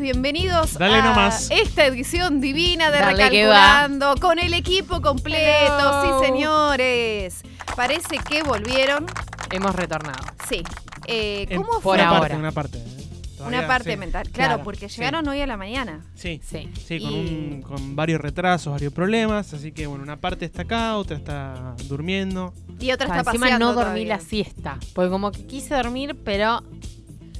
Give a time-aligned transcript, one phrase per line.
[0.00, 1.50] bienvenidos Dale a nomás.
[1.50, 6.20] esta edición divina de Dale Recalculando con el equipo completo, Hello.
[6.20, 7.42] sí señores.
[7.76, 9.06] Parece que volvieron,
[9.50, 10.18] Hemos retornado.
[10.48, 10.62] sí.
[11.06, 11.94] Eh, En- ¿Cómo por fue?
[11.96, 12.20] una ahora.
[12.20, 12.78] parte, una parte.
[12.78, 13.06] ¿eh?
[13.36, 13.96] Todavía, Una parte sí.
[13.96, 14.96] mental, claro, Claro, porque sí.
[14.98, 16.04] llegaron hoy a la mañana.
[16.14, 16.68] Sí, Sí.
[16.86, 19.54] sí, con, Y- un- con varios retrasos, varios problemas.
[19.54, 22.52] Así que, bueno, una parte está acá, otra está durmiendo.
[22.78, 24.16] Y otra O sea, está encima paseando no dormí todavía.
[24.16, 24.78] la siesta.
[24.94, 26.62] Porque como que quise dormir, pero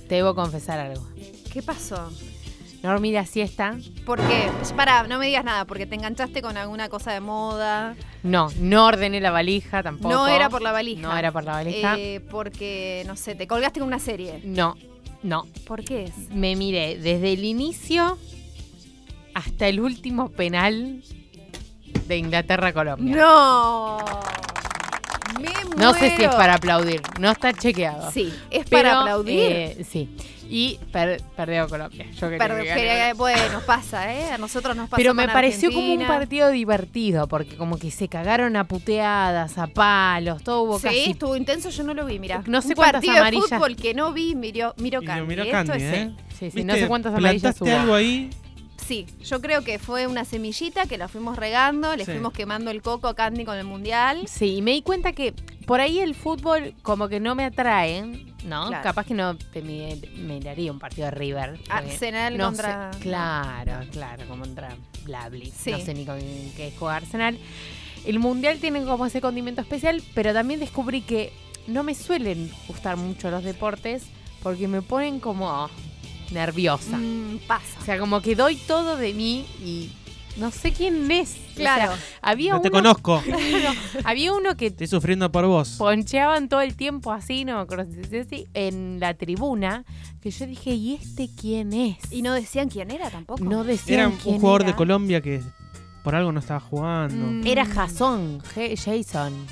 [0.09, 1.07] te debo confesar algo.
[1.53, 2.11] ¿Qué pasó?
[2.83, 3.77] No dormí la siesta.
[4.07, 4.51] ¿Por qué?
[4.75, 7.95] Pará, no me digas nada, porque te enganchaste con alguna cosa de moda.
[8.23, 10.09] No, no ordené la valija tampoco.
[10.15, 11.03] No era por la valija.
[11.03, 11.97] No era por la valija.
[11.99, 14.41] Eh, porque, no sé, te colgaste con una serie.
[14.45, 14.77] No,
[15.23, 15.47] no.
[15.67, 16.15] ¿Por qué es?
[16.31, 18.17] Me miré desde el inicio
[19.35, 21.03] hasta el último penal
[22.09, 23.15] de Inglaterra-Colombia.
[23.15, 23.99] ¡No!
[25.39, 26.37] Me No sé si es muero.
[26.37, 27.03] para aplaudir.
[27.19, 28.11] No está chequeado.
[28.11, 29.39] Sí, es Pero, para aplaudir.
[29.41, 30.09] eh, sí.
[30.53, 32.07] Y per- perdió Colombia.
[32.11, 34.33] Yo quería que bueno, pasa, ¿eh?
[34.33, 34.97] A nosotros nos pasa.
[34.97, 39.59] Pero me con pareció como un partido divertido, porque como que se cagaron a puteadas,
[39.59, 41.11] a palos, todo hubo Sí, casi.
[41.13, 42.43] estuvo intenso, yo no lo vi, mira.
[42.47, 43.49] No sé un cuántas partido amarillas.
[43.51, 45.27] de fútbol que no vi, miró, miró Candy.
[45.27, 46.11] miró Esto Candy, es- ¿eh?
[46.31, 46.65] Sí, sí, ¿Viste?
[46.65, 47.71] no sé cuántas amarillas hubo.
[47.71, 48.31] algo ahí.
[48.77, 52.11] Sí, yo creo que fue una semillita que la fuimos regando, le Sí.
[52.11, 54.25] fuimos quemando el coco a Candy con el mundial.
[54.27, 55.33] Sí, y me di cuenta que
[55.67, 58.03] por ahí el fútbol como que no me atrae,
[58.45, 58.69] ¿no?
[58.69, 58.83] Claro.
[58.83, 61.57] Capaz que no te mi- miraría un partido de River.
[61.59, 62.93] porque Arsenal no contra.
[62.93, 65.53] sé- claro, claro, como contra Blabli.
[65.57, 65.71] Sí.
[65.73, 66.19] No sé ni con
[66.57, 67.39] qué juega Arsenal.
[68.05, 71.33] El Mundial tiene como ese condimento especial, pero también descubrí que
[71.67, 74.05] no me suelen gustar mucho los deportes
[74.43, 75.69] porque me ponen como
[76.31, 76.97] nerviosa.
[76.97, 77.79] Mm, pasa.
[77.81, 79.91] O sea, como que doy todo de mí y
[80.41, 81.37] no sé quién es.
[81.53, 81.93] O Claro.
[81.93, 83.23] sea, había, No te uno, conozco.
[84.05, 85.77] había uno que Estoy sufriendo por vos.
[85.79, 89.85] poncheaban todo el tiempo así, no me acuerdo si se decía así, en la tribuna,
[90.23, 91.99] que yo dije, ¿y este quién es?
[92.11, 93.45] Y no decían quién era tampoco.
[93.45, 94.71] no decían Era un quién jugador era.
[94.73, 95.41] de Colombia que
[96.03, 97.27] por algo no estaba jugando.
[97.27, 97.47] Mm.
[97.47, 99.47] Era Jason, Jason.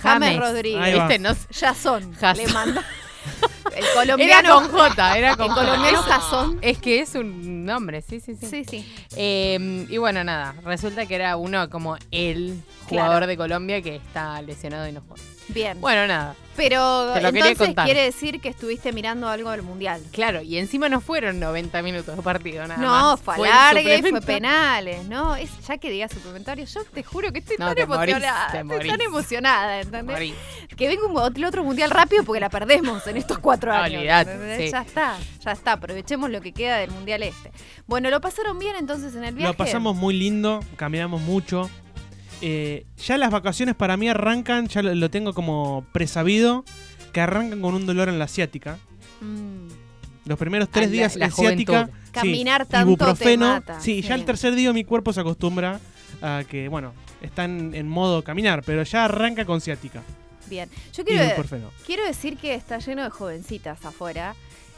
[0.00, 0.38] James James.
[0.40, 0.94] Rodríguez.
[0.96, 1.40] Este no sé.
[1.52, 2.12] Jason.
[2.14, 2.46] Jason.
[2.46, 2.84] Le manda.
[3.74, 4.54] El Era colombiano.
[4.54, 5.60] con J, era con el J.
[5.64, 8.46] colombiano Es- que es un nombre, sí, sí, sí.
[8.46, 8.94] Sí, sí.
[9.16, 13.04] Eh, y bueno, nada, resulta que era uno como el Claro.
[13.06, 15.22] jugador de Colombia que está lesionado y no juega.
[15.48, 15.80] Bien.
[15.80, 20.02] Bueno, nada, Pero entonces quiere decir que estuviste mirando algo del mundial.
[20.12, 23.20] claro, y encima no fueron 90 minutos de partido, nada No, más.
[23.20, 24.26] fue alargue, fue suplemento.
[24.26, 25.34] penales, ¿no?
[25.34, 28.60] Es, ya que digas suplementario, yo te juro que estoy No, tan te morís, emocionada.
[28.60, 30.34] estoy tan emocionada, ¿entendés?
[30.76, 33.98] Que venga un, el otro mundial rápido porque la perdemos en estos cuatro No, años.
[33.98, 34.58] olvidate, ¿entendés?
[34.66, 34.70] sí.
[34.70, 35.72] Ya está, ya está.
[35.72, 37.50] Aprovechemos lo que queda del mundial este.
[37.86, 39.52] Bueno, ¿lo pasaron bien entonces en el viaje?
[39.52, 41.68] Lo pasamos muy lindo, caminamos mucho.
[42.42, 46.64] Eh, ya las vacaciones para mí arrancan, ya lo, lo tengo como presabido,
[47.12, 48.78] que arrancan con un dolor en la asiática.
[49.20, 49.68] Mm,
[50.24, 51.74] Los primeros tres Ah, la- días la juventud.
[51.86, 53.46] sí, Caminar tanto ibuprofeno.
[53.46, 54.08] te mata, Sí, sí.
[54.08, 55.80] ya el tercer día mi cuerpo se acostumbra
[56.20, 56.92] a que, bueno,
[57.22, 60.02] están en modo caminar, pero ya arranca con ciática.
[60.48, 60.68] bien.
[60.92, 64.34] Yo quiero decir que está lleno de jovencitas afuera.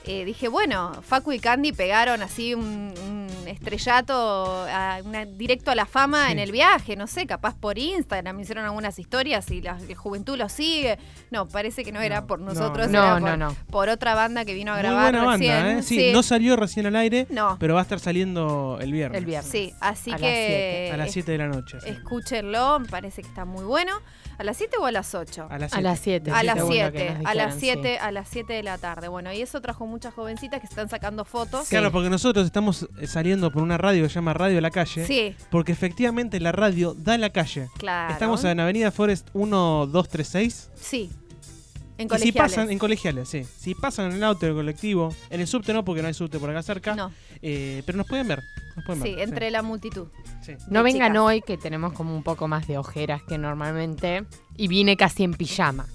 [0.06, 5.75] Eh, dije, bueno, Facu y Candy pegaron así un, un estrellato a- una- directo a
[5.75, 6.32] la fama Sí.
[6.32, 10.37] en el viaje, no sé, capaz por Instagram hicieron algunas historias y la, la juventud
[10.37, 10.99] lo sigue.
[11.31, 13.56] No, parece que no era No, por no, nosotros, No, era no, por, no.
[13.70, 15.55] por otra banda que vino a Muy grabar buena recién.
[15.55, 15.82] banda, ¿eh?
[15.82, 17.56] Sí, no salió recién al aire, No.
[17.58, 19.19] pero va a estar saliendo el viernes.
[19.19, 19.50] El viernes.
[19.50, 21.81] Sí, así A las que A las 7 de la noche.
[21.81, 21.88] sí.
[21.88, 23.93] escúchenlo, me parece que está muy bueno.
[24.37, 25.46] ¿A las 7 o a las 8?
[25.49, 25.82] A las A 7.
[25.82, 26.31] las 7.
[26.32, 28.62] A las según lo que 7, nos a las dijeron, 7, a las 7 de
[28.64, 29.06] la tarde.
[29.08, 31.69] Bueno, y eso trajo muchas jovencitas que están sacando fotos.
[31.69, 35.06] Claro, porque nosotros estamos eh, saliendo por una radio que se llama Radio La Calle.
[35.06, 37.69] Sí, Porque efectivamente la radio da en la calle.
[37.79, 38.12] claro.
[38.12, 40.70] Estamos en Avenida Forest 1236.
[40.75, 41.11] Sí.
[41.96, 42.35] En Y si colegiales.
[42.35, 43.44] pasan en colegiales, sí.
[43.56, 46.14] Si pasan en el auto, en el colectivo, en el subte no, porque no hay
[46.14, 46.96] subte por acá cerca.
[46.96, 48.43] No, eh, pero nos pueden ver.
[48.75, 49.29] Nos pueden sí, ver.
[49.29, 50.08] entre la multitud.
[50.43, 50.55] sí.
[50.69, 51.23] No vengan chicas.
[51.23, 54.25] hoy que tenemos como un poco más de ojeras que normalmente.
[54.56, 55.87] Y vine casi en pijama.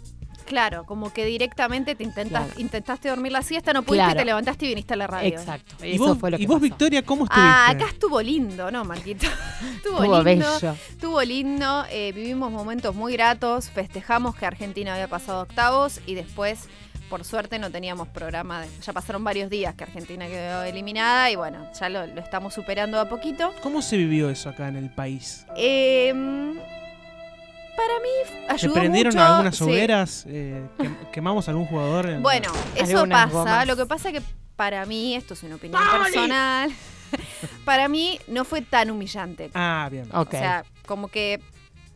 [0.50, 2.60] Claro, como que directamente te intentas, Claro.
[2.60, 4.20] intentaste dormir la siesta, no pudiste, Claro.
[4.20, 5.30] te levantaste y viniste a la radio.
[5.40, 5.86] Exacto.
[5.86, 6.64] ¿Y Eso vos, fue lo que y vos pasó.
[6.64, 7.48] Victoria, cómo estuviste?
[7.48, 9.28] Ah, acá estuvo lindo, ¿no, Marquito?
[9.76, 10.24] estuvo, Estuvo lindo.
[10.60, 10.76] bello.
[10.90, 16.68] Estuvo lindo, eh, vivimos momentos muy gratos, festejamos que Argentina había pasado octavos y después,
[17.12, 18.62] por suerte, no teníamos programa.
[18.62, 22.56] de- ya pasaron varios días que Argentina quedó eliminada y bueno, ya lo, lo estamos
[22.56, 23.54] superando a poquito.
[23.62, 25.46] ¿Cómo se vivió eso acá en el país?
[25.56, 26.12] Eh,
[27.88, 28.10] para mí
[28.48, 29.64] ¿Se ayudó prendieron mucho, algunas sí.
[29.64, 30.26] hogueras?
[30.28, 32.10] Eh, quem- ¿Quemamos algún jugador?
[32.10, 33.26] en- Bueno, eso pasa.
[33.32, 33.68] gomas.
[33.68, 34.22] Lo que pasa que
[34.56, 36.70] para mí, esto es una opinión personal,
[37.66, 39.50] para mí no fue tan humillante.
[39.54, 40.08] Ah, bien.
[40.14, 40.28] Ok.
[40.28, 41.40] O sea, como que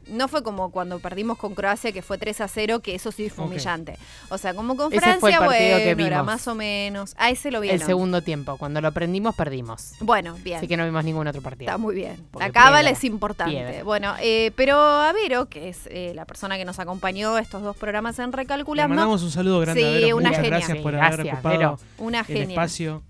[0.07, 3.29] No fue como cuando perdimos con Croacia, que fue 3 a 0, que eso sí
[3.29, 3.97] fue humillante.
[4.29, 7.13] O sea, como con Ese el Francia, que bueno, era más o menos.
[7.17, 7.79] A ese lo vieron.
[7.79, 8.57] El segundo tiempo.
[8.57, 9.93] Cuando lo aprendimos, perdimos.
[9.99, 10.57] Bueno, bien.
[10.57, 11.69] Así que no vimos ningún otro partido.
[11.69, 12.17] Está muy bien.
[12.31, 13.51] Porque La cábala piedra, es importante.
[13.53, 13.83] piedra.
[13.83, 17.75] Bueno, eh, pero a Vero, que es eh, la persona que nos acompañó estos dos
[17.77, 20.17] programas en Le Recalculando, mandamos un saludo grande Sí, a Vero.
[20.17, 20.57] una Muchas genia.
[20.57, 21.79] gracias por Sí, haber ocupado Vero.
[21.97, 22.43] una el genia.
[22.49, 23.03] espacio.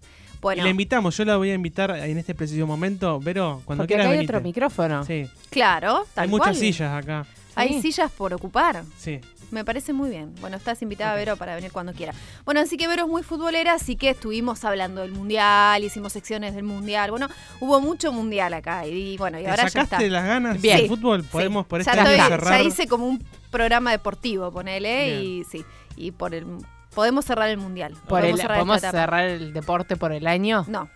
[0.44, 3.19] Bueno, Y la invitamos, yo la voy a invitar en este preciso momento.
[3.19, 4.34] Vero, cuando Porque quieras acá hay venite.
[4.36, 5.04] otro micrófono.
[5.06, 6.56] Sí, claro, tal hay muchas cual.
[6.56, 7.25] sillas acá.
[7.56, 7.81] Hay Sí.
[7.81, 8.84] sillas por ocupar.
[8.98, 9.19] Sí.
[9.51, 10.34] Me parece muy bien.
[10.42, 11.18] Bueno, estás invitada, Ok.
[11.19, 12.12] Vero, para venir cuando quiera.
[12.44, 16.56] Bueno, así que Vero es muy futbolera, así que estuvimos hablando del Mundial, hicimos secciones
[16.56, 17.12] del Mundial.
[17.12, 17.28] Bueno,
[17.60, 19.84] hubo mucho Mundial acá y, bueno, y ¿Te ahora ya está.
[19.84, 20.78] sacaste las ganas Bien.
[20.80, 21.22] del fútbol?
[21.22, 21.28] Sí.
[21.31, 22.62] Podemos por ya, este año estoy- cerrar.
[22.62, 25.63] ya hice como un programa deportivo, ponele, y sí.
[25.95, 26.48] Y por el
[26.94, 27.94] podemos cerrar el Mundial.
[28.07, 29.04] Por el, podemos cerrar ¿Podemos esta etapa.
[29.04, 30.66] cerrar el deporte por el año?
[30.68, 30.90] No,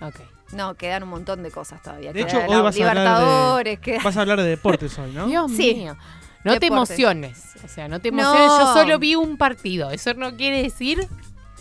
[0.00, 0.20] Ok.
[0.52, 2.12] no, quedan un montón de cosas todavía.
[2.12, 5.26] De hecho, hoy vas a hablar de- queda- Vas a hablar de deportes hoy, ¿no?
[5.28, 5.74] Dios Sí.
[5.74, 5.96] mío.
[6.44, 7.54] No te emociones.
[7.64, 8.20] O sea, no te No.
[8.20, 8.58] emociones.
[8.58, 9.90] Yo solo vi un partido.
[9.90, 11.08] Eso no quiere decir.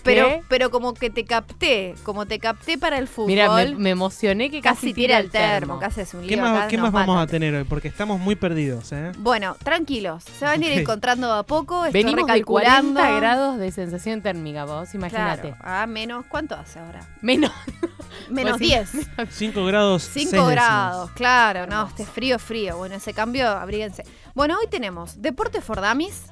[0.03, 3.27] Pero, pero como que te capté, como te capté para el fútbol.
[3.27, 6.41] Mira, me, me emocioné que casi, casi tira el termo, casi es un ¿Qué lío.
[6.41, 7.63] más, acá qué más vamos a tener hoy?
[7.63, 9.11] Porque estamos muy perdidos, ¿eh?
[9.17, 12.99] Bueno, tranquilos, se van a ir encontrando a poco, estoy Venimos de recalculando.
[12.99, 15.53] 40 grados de sensación térmica, vos imagínate.
[15.57, 17.07] Claro, a menos, ¿cuánto hace ahora?
[17.21, 17.51] Menos.
[18.29, 18.95] Menos Pues sí.
[18.95, 19.27] 10.
[19.31, 20.03] 5 grados.
[20.13, 22.77] 5 seis grados, claro, no, este frío, frío.
[22.77, 24.03] Bueno, ese cambio, abríguense.
[24.35, 26.23] Bueno, hoy tenemos Deportes for Dummies,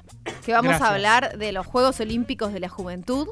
[0.45, 0.89] que vamos Gracias.
[0.89, 3.27] a hablar de los Juegos Olímpicos de la Juventud.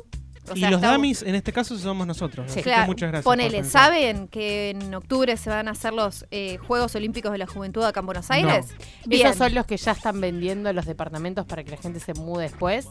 [0.51, 2.45] O y sea, los dummies, en este caso, somos nosotros.
[2.47, 2.51] Sí.
[2.51, 3.23] Así que Claro, muchas gracias.
[3.25, 3.63] ponele.
[3.63, 7.83] ¿saben que en octubre se van a hacer los eh, Juegos Olímpicos de la Juventud
[7.83, 8.67] acá en Buenos Aires?
[9.05, 9.27] Bien.
[9.27, 12.43] Esos son los que ya están vendiendo los departamentos para que la gente se mude
[12.43, 12.87] después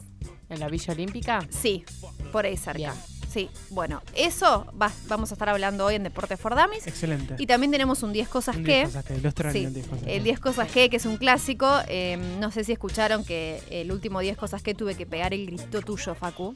[0.49, 1.41] en la Villa Olímpica.
[1.51, 1.85] Sí,
[2.33, 2.79] por ahí cerca.
[2.79, 2.93] Bien.
[3.31, 6.87] Sí, bueno, eso va- vamos a estar hablando hoy en Deportes for Dummies.
[6.87, 7.35] Excelente.
[7.39, 8.63] Y también tenemos un 10 cosas que.
[8.63, 11.05] 10 cosas que, lo extraño, Sí, el 10 cosas el 10 cosas que, que es
[11.05, 11.71] un clásico.
[11.89, 15.45] Eh, no sé si escucharon que el último 10 cosas que tuve que pegar el
[15.45, 16.55] grito tuyo, Facu.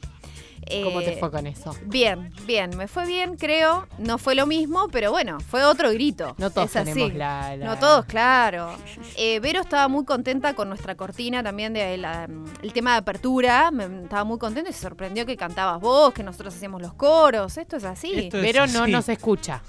[0.83, 1.75] ¿Cómo te Eh, fue con eso?
[1.85, 3.87] Bien, bien, me fue bien, creo.
[3.97, 6.35] No fue lo mismo, pero bueno, fue otro grito.
[6.37, 6.93] No todos Es así.
[6.93, 8.71] tenemos la, la- No todos, claro.
[9.17, 12.27] Eh, Vero estaba muy contenta con nuestra cortina también de la-
[12.61, 13.71] el tema de apertura.
[13.71, 17.57] Me, estaba muy contenta y se sorprendió que cantabas vos, que nosotros hacíamos los coros.
[17.57, 18.13] Esto es así.
[18.13, 19.61] Esto es Pero no nos escucha.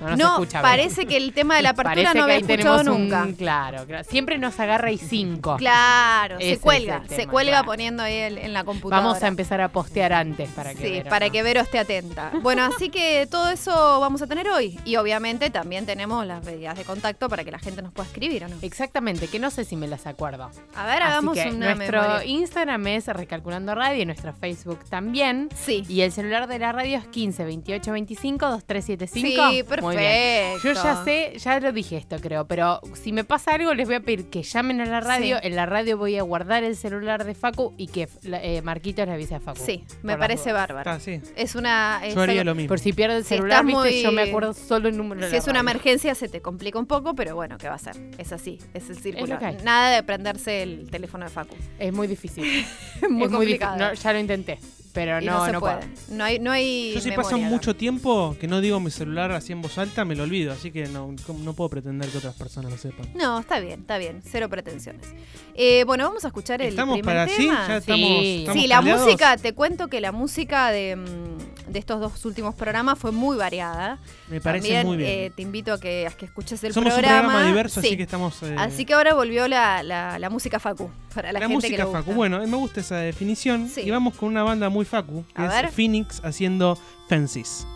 [0.00, 0.62] No nos no, escucha.
[0.62, 3.22] Parece que el tema de la apertura Parece no había escuchado nunca.
[3.22, 3.34] un...
[3.34, 4.04] Claro, claro.
[4.08, 5.56] Siempre nos agarra y cinco.
[5.56, 7.66] Claro, Ese se cuelga, el se cuelga claro.
[7.66, 9.06] poniendo ahí el- en la computadora.
[9.06, 11.78] Vamos a empezar a postear antes para que Sí, Vero para no- que Vero esté
[11.78, 12.32] atenta.
[12.42, 14.78] Bueno, así que todo eso vamos a tener hoy.
[14.84, 18.44] Y obviamente también tenemos las medidas de contacto para que la gente nos pueda escribir
[18.44, 18.56] o no.
[18.62, 20.50] Exactamente, que no sé si me las acuerdo.
[20.74, 22.24] A ver, Así hagamos que una nuestro memoria.
[22.26, 25.48] Instagram es Recalculando Radio y nuestro Facebook también.
[25.54, 25.84] Sí.
[25.88, 29.22] Y el celular de la radio es 15 28 25 2375.
[29.50, 30.58] Sí, Muy bien.
[30.58, 30.68] perfecto.
[30.68, 33.96] Yo ya sé, ya lo dije esto creo, pero si me pasa algo les voy
[33.96, 35.36] a pedir que llamen a la radio.
[35.40, 35.46] Sí.
[35.46, 39.12] En la radio voy a guardar el celular de Facu y que eh, Marquitos le
[39.12, 39.60] avise a Facu.
[39.64, 40.68] Sí, me las parece dudas.
[40.68, 41.00] bárbaro.
[41.00, 41.20] Sí.
[41.36, 42.00] Es una.
[42.04, 42.68] es Yo haría algo- lo mismo.
[42.68, 45.32] Por si pierdo el Si celular, muy- yo me acuerdo solo el número de Si
[45.32, 45.70] la es una radio.
[45.70, 47.96] emergencia se te complica un poco, pero bueno, ¿qué va a ser?
[48.18, 49.38] Es así, es el círculo.
[49.64, 51.56] Nada de prenderse el teléfono de Facu.
[51.78, 52.44] Es muy difícil.
[53.02, 53.76] muy es muy complicado.
[53.78, 54.58] No, ya lo intenté,
[54.92, 55.80] pero Y no, no, se no puede.
[56.10, 57.48] No hay, no hay Yo si memoria pasa acá.
[57.48, 60.52] mucho tiempo que no digo mi celular así en voz alta, me lo olvido.
[60.52, 63.06] Así que no, no puedo pretender que otras personas lo sepan.
[63.14, 64.20] No, está bien, está bien.
[64.24, 65.06] Cero pretensiones.
[65.54, 67.42] Eh, bueno, vamos a escuchar el ¿Estamos primer para sí?
[67.42, 67.66] tema.
[67.68, 67.78] ¿Ya Sí.
[67.80, 72.24] estamos, estamos Sí, la música, te cuento que la música de, mm, de estos dos
[72.24, 73.98] últimos programas fue muy variada.
[74.28, 75.10] Me parece También, muy bien.
[75.10, 77.18] eh, te invito a que, a que escuches el Somos programa.
[77.20, 77.86] un programa diverso, Sí.
[77.88, 78.42] así que estamos...
[78.42, 81.54] eh, Así que ahora volvió la, la- la música Facu, para la, la, gente que
[81.54, 81.98] música le gusta.
[82.02, 82.12] Facu.
[82.14, 83.68] Bueno, me gusta esa definición.
[83.68, 83.82] Sí.
[83.82, 85.72] Y vamos con una banda muy Facu, que A es ver.
[85.72, 87.66] Phoenix haciendo Fences.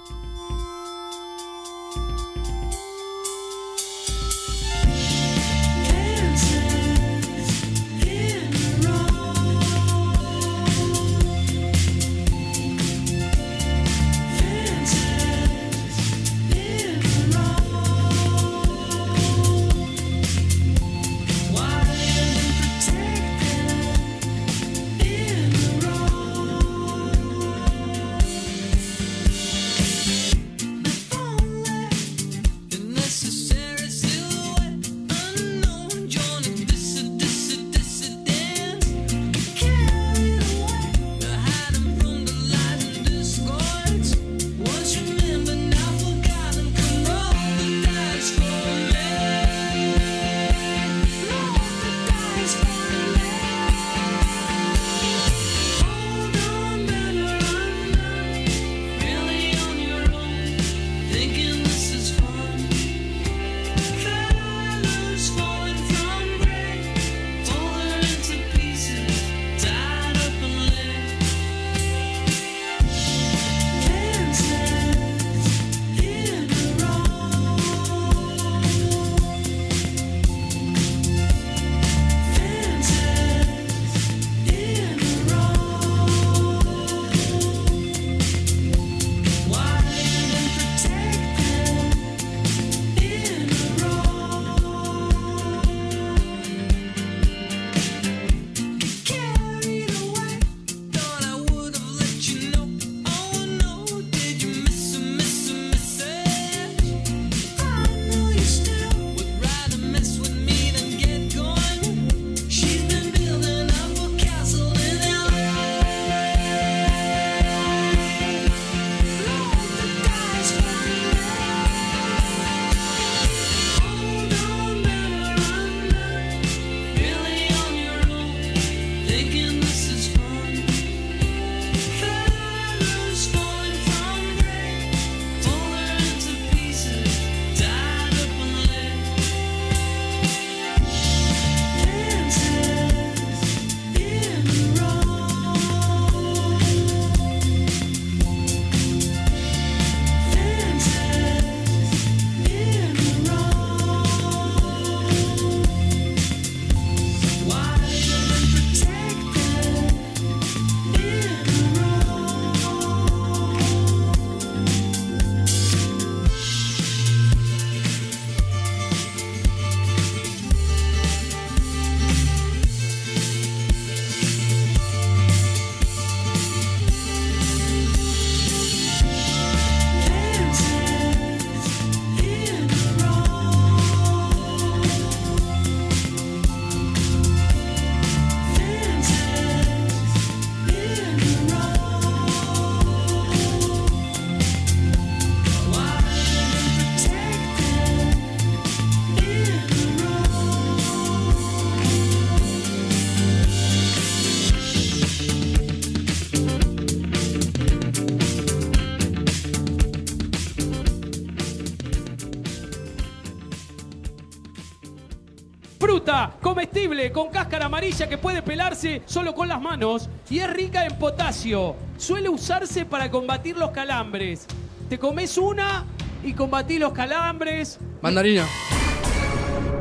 [217.86, 221.76] Amarilla que puede pelarse solo con las manos y es rica en potasio.
[221.98, 224.48] Suele usarse para combatir los calambres.
[224.88, 225.84] Te comes una
[226.24, 227.78] y combatís los calambres.
[228.02, 228.44] Mandarina.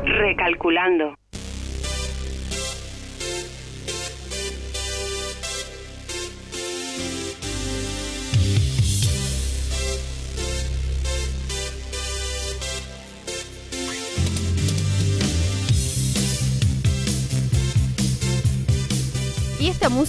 [0.04, 1.16] Recalculando.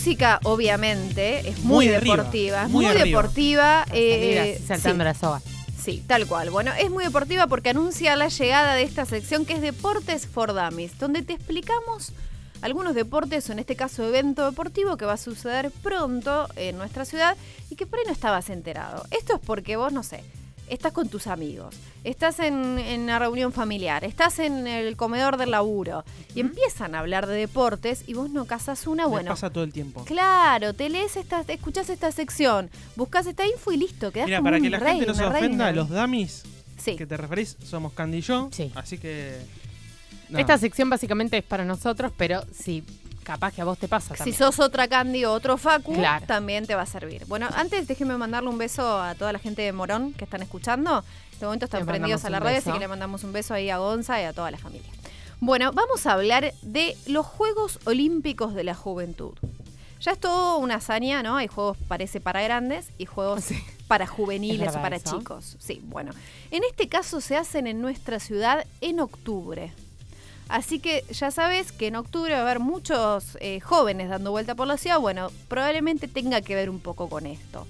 [0.08, 2.64] Música, obviamente, es muy, Muy arriba, deportiva.
[2.64, 3.86] Es muy deportiva.
[3.92, 5.06] Eh, saltando sí.
[5.06, 5.42] la soga.
[5.78, 6.50] Sí, tal cual.
[6.50, 10.54] Bueno, es muy deportiva porque anuncia la llegada de esta sección que es Deportes for
[10.54, 12.14] Dummies, donde te explicamos
[12.62, 17.04] algunos deportes, o en este caso evento deportivo, que va a suceder pronto en nuestra
[17.04, 17.36] ciudad
[17.70, 19.04] y que por ahí no estabas enterado.
[19.12, 20.24] Esto es porque vos, no sé,
[20.70, 25.52] estás con tus amigos, estás en, en una reunión familiar, estás en el comedor del
[25.52, 26.04] laburo
[26.36, 29.30] y empiezan a hablar de deportes y vos no cazas una, bueno.
[29.32, 30.04] pasa todo el tiempo.
[30.06, 34.46] Claro, te lees esta, escuchás esta sección, buscas esta info y listo, quedás Mira, como
[34.48, 35.72] para un que la rey, gente no se ofenda, reina.
[35.72, 36.44] los dummies
[36.78, 36.96] Sí.
[36.96, 38.50] que te referís somos Candy y yo.
[38.52, 38.72] Sí.
[38.76, 39.36] Así que.
[40.30, 40.38] no.
[40.38, 42.84] Esta sección básicamente es para nosotros, pero sí,
[43.28, 44.38] capaz que a vos te pasa Si también.
[44.38, 46.26] sos otra Candy o otro Facu, Claro.
[46.26, 47.26] también te va a servir.
[47.28, 51.00] Bueno, antes déjenme mandarle un beso a toda la gente de Morón que están escuchando.
[51.00, 53.54] En este momento están Le prendidos a la red, así que le mandamos un beso
[53.54, 54.90] ahí a Gonza y a toda la familia.
[55.40, 59.34] Bueno, vamos a hablar de los Juegos Olímpicos de la Juventud.
[60.00, 61.36] Ya es todo una hazaña, ¿no?
[61.38, 63.60] Hay juegos, parece, para grandes y juegos Sí.
[63.88, 65.18] para Es juveniles o para eso.
[65.20, 65.58] chicos.
[65.60, 66.12] Sí, bueno.
[66.52, 69.74] En este caso se hacen en nuestra ciudad en octubre.
[70.50, 74.56] Así que ya sabes que en octubre va a haber muchos eh, jóvenes dando vuelta
[74.56, 75.00] por la ciudad.
[75.00, 77.68] Bueno, probablemente tenga que ver un poco con esto.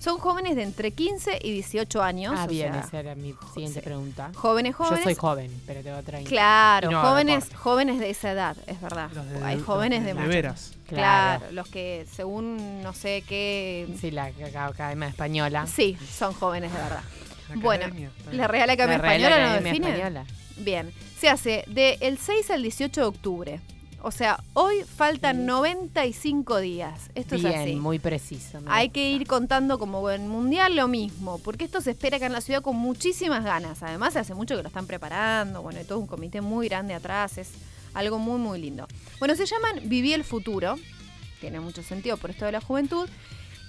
[0.00, 2.34] Son jóvenes de entre 15 y 18 años.
[2.36, 3.84] Ah, o bien, sea, esa era mi siguiente sí.
[3.84, 4.30] pregunta.
[4.34, 5.00] Jóvenes, jóvenes.
[5.00, 6.28] Yo soy joven, pero tengo 30.
[6.30, 9.10] Claro, no jóvenes, jóvenes de esa edad, es verdad.
[9.12, 10.72] Los de- Hay los jóvenes de, de mucho- veras.
[10.86, 11.40] Claro.
[11.40, 11.52] Claro.
[11.52, 13.88] los que según no sé qué.
[14.00, 15.66] Sí, la Aca- Academia Española.
[15.66, 17.02] Sí, son jóvenes de verdad.
[17.48, 18.46] La Bueno, academia, La.
[18.46, 19.88] Real Academia La Real Española Academia define.
[19.90, 20.24] Española.
[20.58, 23.60] Bien, se hace del 6 al 18 de octubre.
[24.00, 25.42] O sea, hoy faltan Sí.
[25.42, 27.10] 95 días.
[27.16, 27.74] Esto Bien, es así.
[27.74, 28.60] muy preciso.
[28.66, 32.32] Hay que ir contando como en Mundial lo mismo, porque esto se espera acá en
[32.32, 33.82] la ciudad con muchísimas ganas.
[33.82, 37.38] Además, hace mucho que lo están preparando, bueno, hay todo un comité muy grande atrás,
[37.38, 37.50] es
[37.92, 38.86] algo muy, muy lindo.
[39.18, 40.76] Bueno, se llaman Viví el Futuro,
[41.40, 43.08] tiene mucho sentido por esto de la juventud,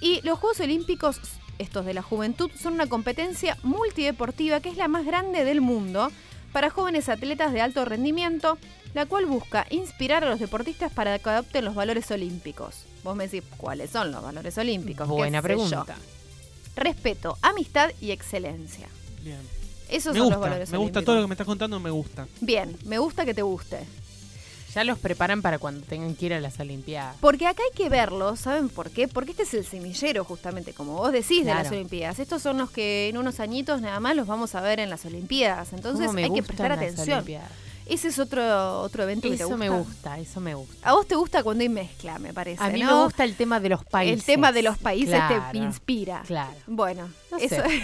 [0.00, 1.18] y los Juegos Olímpicos,
[1.58, 6.08] estos de la juventud, son una competencia multideportiva que es la más grande del mundo
[6.52, 8.58] para jóvenes atletas de alto rendimiento,
[8.94, 12.84] la cual busca inspirar a los deportistas para que adopten los valores olímpicos.
[13.04, 15.06] Vos me decís, ¿cuáles son los valores olímpicos?
[15.06, 15.42] ¿Qué Buena yo?
[15.42, 15.96] pregunta.
[16.76, 18.88] Respeto, amistad y excelencia.
[19.22, 19.38] Bien.
[19.88, 21.04] Esos Me son gusta, los valores me gusta olímpicos.
[21.04, 22.26] todo lo que me estás contando, me gusta.
[22.40, 23.80] Bien, me gusta que te guste.
[24.74, 27.16] Ya los preparan para cuando tengan que ir a las Olimpiadas.
[27.20, 29.08] Porque acá hay que verlo, ¿saben por qué?
[29.08, 31.68] Porque este es el semillero, justamente, como vos decís, de las.
[31.70, 32.18] Olimpiadas.
[32.20, 35.04] Estos son los que en unos añitos nada más los vamos a ver en las
[35.04, 35.72] Olimpiadas.
[35.72, 37.18] Entonces ¿Cómo me hay que prestar atención.
[37.18, 37.50] Olimpiadas?
[37.86, 39.58] Ese es otro, otro evento que te Eso gusta.
[39.58, 40.88] me gusta, eso me gusta.
[40.88, 42.62] A vos te gusta cuando hay mezcla, me parece.
[42.62, 42.86] A mí ¿no?
[42.98, 44.20] me gusta el tema de los países.
[44.20, 46.22] El tema de los países Claro, te inspira.
[46.24, 46.52] Claro.
[46.68, 47.82] Bueno, No eso sé.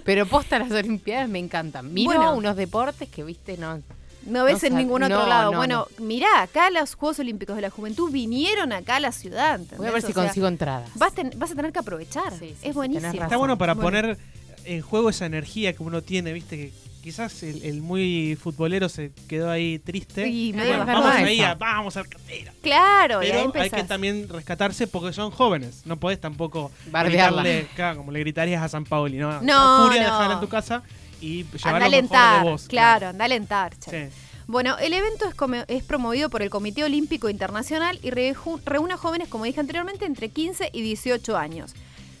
[0.04, 1.94] Pero posta las Olimpiadas me encantan.
[1.94, 2.34] Miro Bueno.
[2.34, 3.80] unos deportes que, viste, no.
[4.26, 5.52] No ves No en ningún otro no, lado.
[5.52, 9.54] no, bueno, mirá, acá los Juegos Olímpicos de la Juventud vinieron acá a la ciudad.
[9.56, 9.78] ¿entendés?
[9.78, 10.90] Voy a ver O si sea, consigo entradas.
[10.94, 12.32] Vas, ten- vas a tener que aprovechar.
[12.32, 13.12] Sí, sí, sí, es buenísimo.
[13.22, 13.86] Está bueno para Bueno.
[13.86, 14.18] poner
[14.64, 16.72] en juego esa energía que uno tiene, viste, que
[17.02, 20.22] quizás el, el muy futbolero se quedó ahí triste.
[20.26, 22.52] Medio Bueno, vamos ahí, a- vamos al catera.
[22.60, 25.82] Claro, y ahí Pero hay que también rescatarse porque son jóvenes.
[25.86, 27.42] No podés tampoco Bardearla.
[27.42, 29.40] gritarle, claro, como le gritarías a San Paoli, ¿no?
[29.40, 30.06] No, Furia, no.
[30.12, 30.82] dejarla en tu casa
[31.20, 32.66] y llevar Anda lo mejor alentar, de vos.
[32.68, 33.74] claro, anda a alentar.
[33.78, 34.08] Sí.
[34.46, 35.34] Bueno, el evento es,
[35.68, 40.30] es promovido por el Comité Olímpico Internacional y reúne a jóvenes, como dije anteriormente, entre
[40.30, 41.74] 15 y 18 años.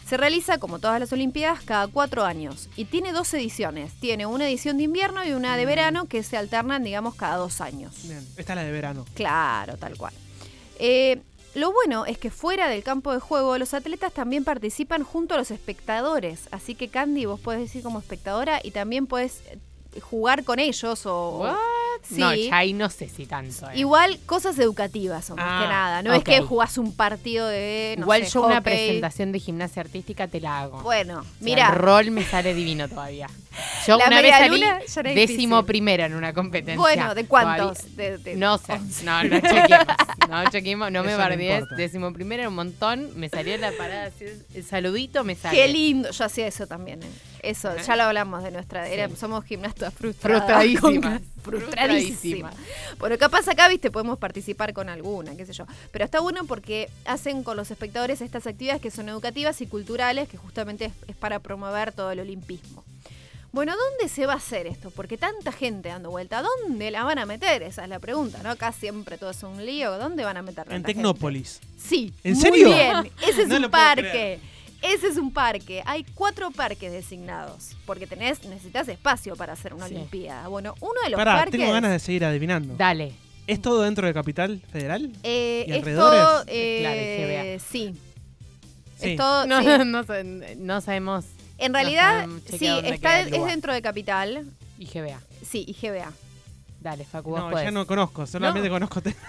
[0.06, 3.92] Se realiza, como todas las Olimpiadas, cada cuatro años y tiene dos ediciones.
[4.00, 7.60] Tiene una edición de invierno y una de verano que se alternan, digamos, cada dos
[7.60, 7.94] años.
[8.04, 8.26] Bien.
[8.36, 9.04] Esta es la de verano.
[9.14, 10.14] Claro, tal cual.
[10.78, 11.20] Eh,
[11.58, 15.38] lo bueno es que fuera del campo de juego, los atletas también participan junto a
[15.38, 16.48] los espectadores.
[16.50, 21.04] Así que, Candy, vos podés ir como espectadora y también podés eh, jugar con ellos
[21.06, 21.38] o.
[21.40, 21.56] What?
[22.02, 22.20] Sí.
[22.20, 23.68] No, ya ahí no sé si tanto.
[23.70, 23.78] eh.
[23.80, 26.02] Igual cosas educativas son más Ah, que nada.
[26.02, 27.96] No es que jugás un partido de.
[27.98, 30.80] no Igual sé, yo una presentación de gimnasia artística te la hago.
[30.82, 31.68] Bueno, O sea, mira.
[31.70, 33.28] El rol me sale divino todavía.
[33.86, 34.34] Yo La una vez
[34.86, 36.78] salí décimo primera en una competencia.
[36.80, 37.78] Bueno, ¿de cuántos?
[37.78, 39.86] Todavía- De- de- No sé, no, no chequeemos.
[40.28, 41.54] No chequeemos, no me Eso no bardees.
[41.60, 41.74] importa.
[41.76, 43.10] décimo primera era un montón.
[43.18, 45.56] Me salió la parada así, el saludito me sale.
[45.56, 46.10] Qué lindo.
[46.10, 47.02] Yo hacía eso también.
[47.02, 47.06] eh.
[47.42, 48.88] Eso, ya lo hablamos de nuestra.
[48.88, 50.42] era- somos gimnastas frustradas.
[50.42, 51.20] Frustradísimas.
[51.20, 52.54] con- Frustradísimas.
[52.98, 55.64] Bueno, capaz acá, viste, podemos participar con alguna, qué sé yo.
[55.92, 60.28] Pero está bueno porque hacen con los espectadores estas actividades que son educativas y culturales,
[60.28, 62.84] que justamente es, es para promover todo el olimpismo.
[63.58, 64.92] Bueno, ¿dónde se va a hacer esto?
[64.92, 67.64] Porque tanta gente dando vuelta, ¿dónde la van a meter?
[67.64, 68.50] Esa es la pregunta, ¿no?
[68.50, 69.98] Acá siempre todo es un lío.
[69.98, 70.94] ¿Dónde van a meter En gente?
[70.94, 71.58] Tecnópolis.
[71.76, 72.14] Sí.
[72.22, 72.68] ¿En muy serio?
[72.68, 73.10] bien.
[73.28, 74.38] Ese es No un parque.
[74.80, 75.82] Ese es un parque.
[75.86, 77.70] Hay cuatro parques designados.
[77.84, 79.96] Porque tenés, necesitas espacio para hacer una Sí.
[79.96, 80.46] olimpiada.
[80.46, 81.58] Bueno, uno de los Pará, parques.
[81.58, 82.76] tengo ganas de seguir adivinando.
[82.76, 83.12] Dale.
[83.48, 85.10] ¿Es todo dentro de Capital Federal?
[85.24, 86.20] eh, ¿Y es alrededores?
[86.22, 86.44] todo.
[86.44, 87.68] Claro, eh, IGBA.
[87.68, 87.92] sí.
[89.00, 89.10] Sí.
[89.10, 89.46] Es todo.
[89.46, 89.66] No, sí.
[89.84, 90.04] no,
[90.58, 91.24] no sabemos.
[91.58, 92.26] En realidad,
[92.58, 94.46] sí, está, es dentro de Capital.
[94.78, 95.20] IGBA.
[95.44, 96.12] Sí, IGBA.
[96.80, 97.64] Dale, Facu, vos No, podés.
[97.64, 99.00] ya no conozco, solamente conozco.
[99.02, 99.14] Te-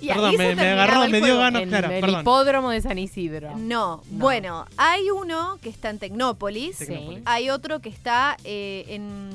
[0.00, 1.38] Y Perdón, se me- me terminaba agarró, el me dio juego.
[1.40, 1.52] ganas.
[1.52, 2.20] No, en claro, el perdón.
[2.22, 3.50] hipódromo de San Isidro.
[3.58, 3.96] No.
[3.96, 4.02] No.
[4.10, 6.78] bueno, hay uno que está en Tecnópolis.
[7.26, 9.30] Hay otro que está eh, en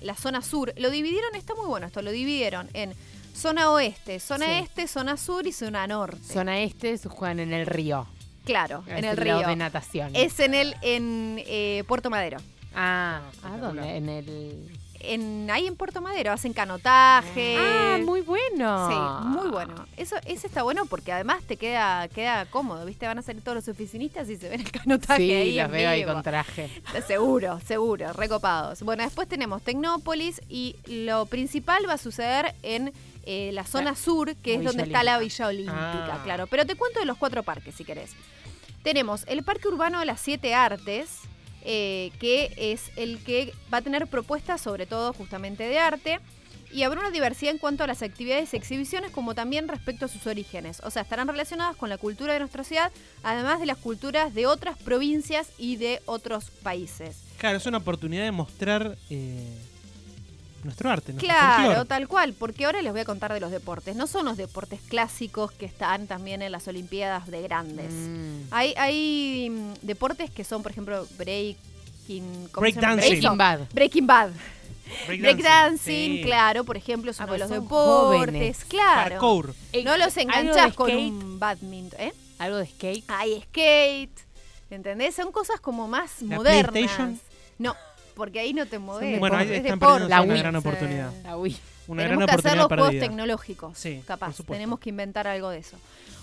[0.00, 0.72] la zona sur.
[0.76, 2.92] Lo dividieron, está muy bueno esto, lo dividieron en
[3.34, 4.52] zona oeste, zona Sí.
[4.64, 6.18] este, zona sur y zona norte.
[6.24, 8.06] Zona este se juegan en el río.
[8.44, 9.38] Claro, Es en el río.
[9.40, 10.10] de natación.
[10.14, 12.38] Es en el en eh, Puerto Madero.
[12.74, 13.96] Ah, ¿a dónde?
[13.96, 14.70] En el...
[15.02, 17.56] En, ahí en Puerto Madero hacen canotaje.
[17.58, 18.88] Ah, muy bueno.
[18.90, 19.86] Sí, muy bueno.
[19.96, 23.06] Eso, ese está bueno porque además te queda, queda cómodo, ¿viste?
[23.06, 25.54] Van a salir todos los oficinistas y se ven el canotaje Sí, ahí.
[25.56, 26.68] los veo ahí con traje.
[27.06, 28.82] Seguro, seguro, recopados.
[28.82, 32.92] Bueno, después tenemos Tecnópolis y lo principal va a suceder en
[33.24, 35.18] eh, la zona sur, que la es Villa donde está la.
[35.18, 36.20] Villa Olímpica, Ah.
[36.24, 36.46] claro.
[36.46, 38.12] Pero te cuento de los cuatro parques, si querés.
[38.82, 41.18] Tenemos el Parque Urbano de las Siete Artes,
[41.62, 46.20] eh, que es el que va a tener propuestas sobre todo justamente de arte.
[46.72, 50.08] Y habrá una diversidad en cuanto a las actividades y exhibiciones, como también respecto a
[50.08, 50.80] sus orígenes.
[50.84, 52.92] O sea, estarán relacionadas con la cultura de nuestra ciudad,
[53.24, 57.16] además de las culturas de otras provincias y de otros países.
[57.38, 59.58] Claro, es una oportunidad de mostrar eh,
[60.64, 61.88] nuestro arte, nuestro Claro, folclore.
[61.88, 63.96] tal cual, porque ahora les voy a contar de los deportes.
[63.96, 67.92] No son los deportes clásicos que están también en las Olimpiadas de grandes.
[67.92, 68.42] Mm.
[68.52, 72.48] Hay, hay mm, deportes que son, por ejemplo, breaking...
[72.52, 72.94] ¿cómo se llama?
[72.96, 73.08] Breakdancing.
[73.20, 73.60] Breaking Bad.
[73.72, 74.30] Breaking Bad.
[75.06, 76.22] Breakdancing, sí.
[76.24, 78.16] claro, por ejemplo, es Ah, uno de pues los deportes.
[78.26, 78.64] jóvenes.
[78.64, 79.10] Claro.
[79.10, 79.54] Parkour.
[79.84, 82.12] No los ¿Algo de enganchás con un badminton, ¿eh?
[82.38, 83.04] Algo de skate.
[83.08, 84.18] Hay skate,
[84.70, 85.14] ¿entendés?
[85.14, 86.70] Son cosas como más ¿La modernas.
[86.72, 87.20] PlayStation?
[87.58, 87.76] No,
[88.20, 89.18] porque ahí no te movés.
[89.18, 90.42] Bueno, ahí es están perdiendo La una Wii.
[90.42, 91.10] gran oportunidad.
[91.22, 91.56] La Wii.
[91.86, 93.00] Una Tenemos gran que hacer oportunidad los juegos perdida.
[93.00, 93.78] tecnológicos.
[93.78, 94.36] Sí, capaz.
[94.46, 95.78] Tenemos que inventar algo de eso.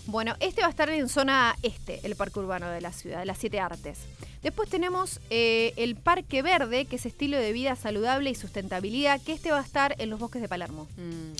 [0.05, 3.25] Bueno, este va a estar en zona este, el parque urbano de la ciudad, de
[3.25, 3.97] las siete artes.
[4.43, 9.33] Después tenemos eh, el Parque Verde, que es estilo de vida saludable y sustentabilidad, que
[9.33, 10.87] este va a estar en los bosques de Palermo.
[10.97, 11.33] Mm.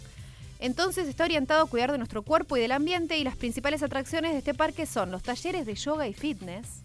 [0.57, 4.31] Entonces está orientado a cuidar de nuestro cuerpo y del ambiente y las principales atracciones
[4.31, 6.81] de este parque son los talleres de yoga y fitness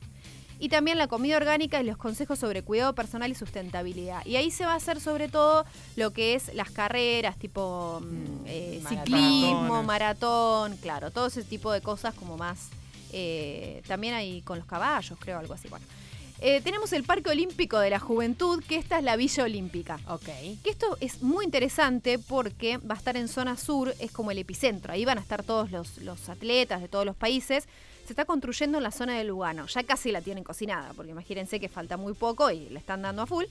[0.63, 4.25] y también la comida orgánica y los consejos sobre cuidado personal y sustentabilidad.
[4.25, 5.65] Y ahí se va a hacer sobre todo
[5.97, 9.05] lo que es las carreras tipo mm, eh, Maratón.
[9.05, 12.69] ciclismo, maratón, claro, todo ese tipo de cosas como más...
[13.13, 15.67] eh, también hay con los caballos, creo, algo así.
[15.67, 15.85] Bueno,
[16.45, 20.01] Eh, tenemos el Parque Olímpico de la Juventud, que esta es la Villa Olímpica.
[20.09, 20.25] Ok.
[20.65, 24.39] Que esto es muy interesante porque va a estar en zona sur, es como el
[24.39, 24.93] epicentro.
[24.93, 27.69] Ahí van a estar todos los, los atletas de todos los países.
[28.07, 29.67] Se está construyendo en la zona de Lugano.
[29.69, 33.23] Ya casi la tienen cocinada, porque imagínense que falta muy poco y le están dando
[33.23, 33.45] a full.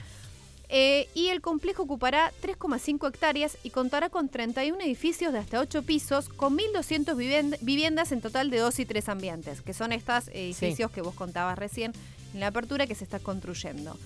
[0.67, 5.83] Eh, y el complejo ocupará 3,5 hectáreas y contará con 31 edificios de hasta 8
[5.83, 10.27] pisos, con 1.200 vivien- viviendas en total de 2 y 3 ambientes, que son estos
[10.29, 11.91] edificios que vos contabas recién
[12.33, 13.97] en la apertura que se está construyendo.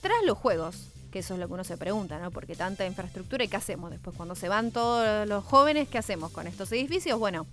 [0.00, 2.30] Tras los juegos, que eso es lo que uno se pregunta, ¿no?
[2.30, 6.30] Porque tanta infraestructura y qué hacemos después cuando se van todos los jóvenes, ¿qué hacemos
[6.32, 7.18] con estos edificios?
[7.18, 7.46] Bueno,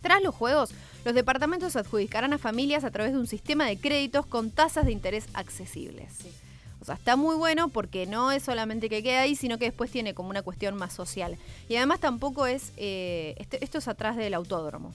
[0.00, 0.70] tras los juegos,
[1.04, 4.86] los departamentos se adjudicarán a familias a través de un sistema de créditos con tasas
[4.86, 6.12] de interés accesibles.
[6.80, 9.90] O sea, está muy bueno porque no es solamente que quede ahí, sino que después
[9.90, 11.36] tiene como una cuestión más social.
[11.68, 14.94] Y además tampoco es, eh, este- esto es atrás del autódromo.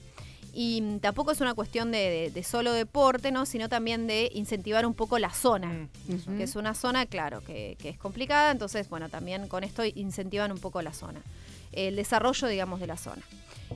[0.53, 3.45] Y tampoco es una cuestión de, de- de solo deporte, ¿no?
[3.45, 6.37] Sino también de incentivar un poco la zona Mm.
[6.37, 10.51] Que es una zona, claro, que, que es complicada, entonces, bueno, también con esto incentivan
[10.51, 11.21] un poco la zona,
[11.71, 13.21] el desarrollo, digamos, de la zona.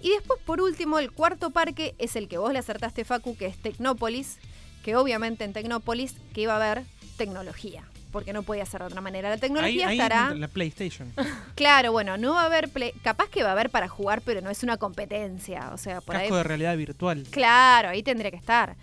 [0.01, 3.45] Y después, por último, el cuarto parque es el que vos le acertaste, Facu, que
[3.45, 4.37] es Tecnópolis,
[4.83, 6.83] que obviamente en Tecnópolis que iba a haber
[7.15, 7.83] tecnología,
[8.15, 9.27] porque no podía ser de otra manera.
[9.27, 10.33] La Ahí, tecnología ahí estará...
[10.33, 11.11] la PlayStation.
[11.55, 12.69] Claro, bueno, no va a haber...
[12.69, 15.99] play- capaz que va a haber para jugar, pero no es una competencia, o sea,
[15.99, 16.23] por ahí...
[16.29, 17.25] Casco de realidad virtual.
[17.29, 18.77] Claro, ahí tendría que estar.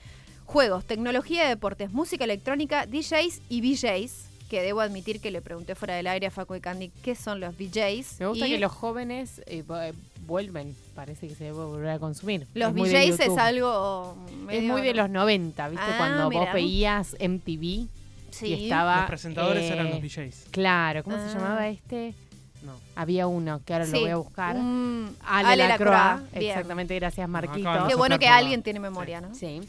[0.45, 4.27] juegos, tecnología de deportes, música electrónica, DJs y VJs.
[4.51, 7.41] Que debo admitir que le pregunté fuera del aire a Facu y Candy qué son
[7.41, 8.21] los VJs.
[8.21, 9.93] Me gusta y que los jóvenes eh, eh,
[10.27, 12.47] vuelven, parece que se debe volver a consumir.
[12.53, 14.15] los VJs es algo.
[14.51, 15.83] Es muy de los 90, ¿viste?
[15.89, 17.87] Ah, Cuando vos veías MTV
[18.33, 18.47] Sí.
[18.47, 18.97] y estaba...
[19.03, 20.47] Los presentadores eh, eran los DJs.
[20.51, 21.29] Claro, ¿cómo Ah.
[21.29, 22.15] se llamaba este?
[22.63, 22.75] No.
[22.95, 24.57] Había uno, que ahora Sí, lo voy a buscar.
[24.57, 26.23] un- Ale, Ale Lacroix.
[26.33, 27.87] Exactamente, gracias Marquito.
[27.89, 29.35] Qué bueno que alguien tiene memoria, ¿no?
[29.35, 29.61] Sí.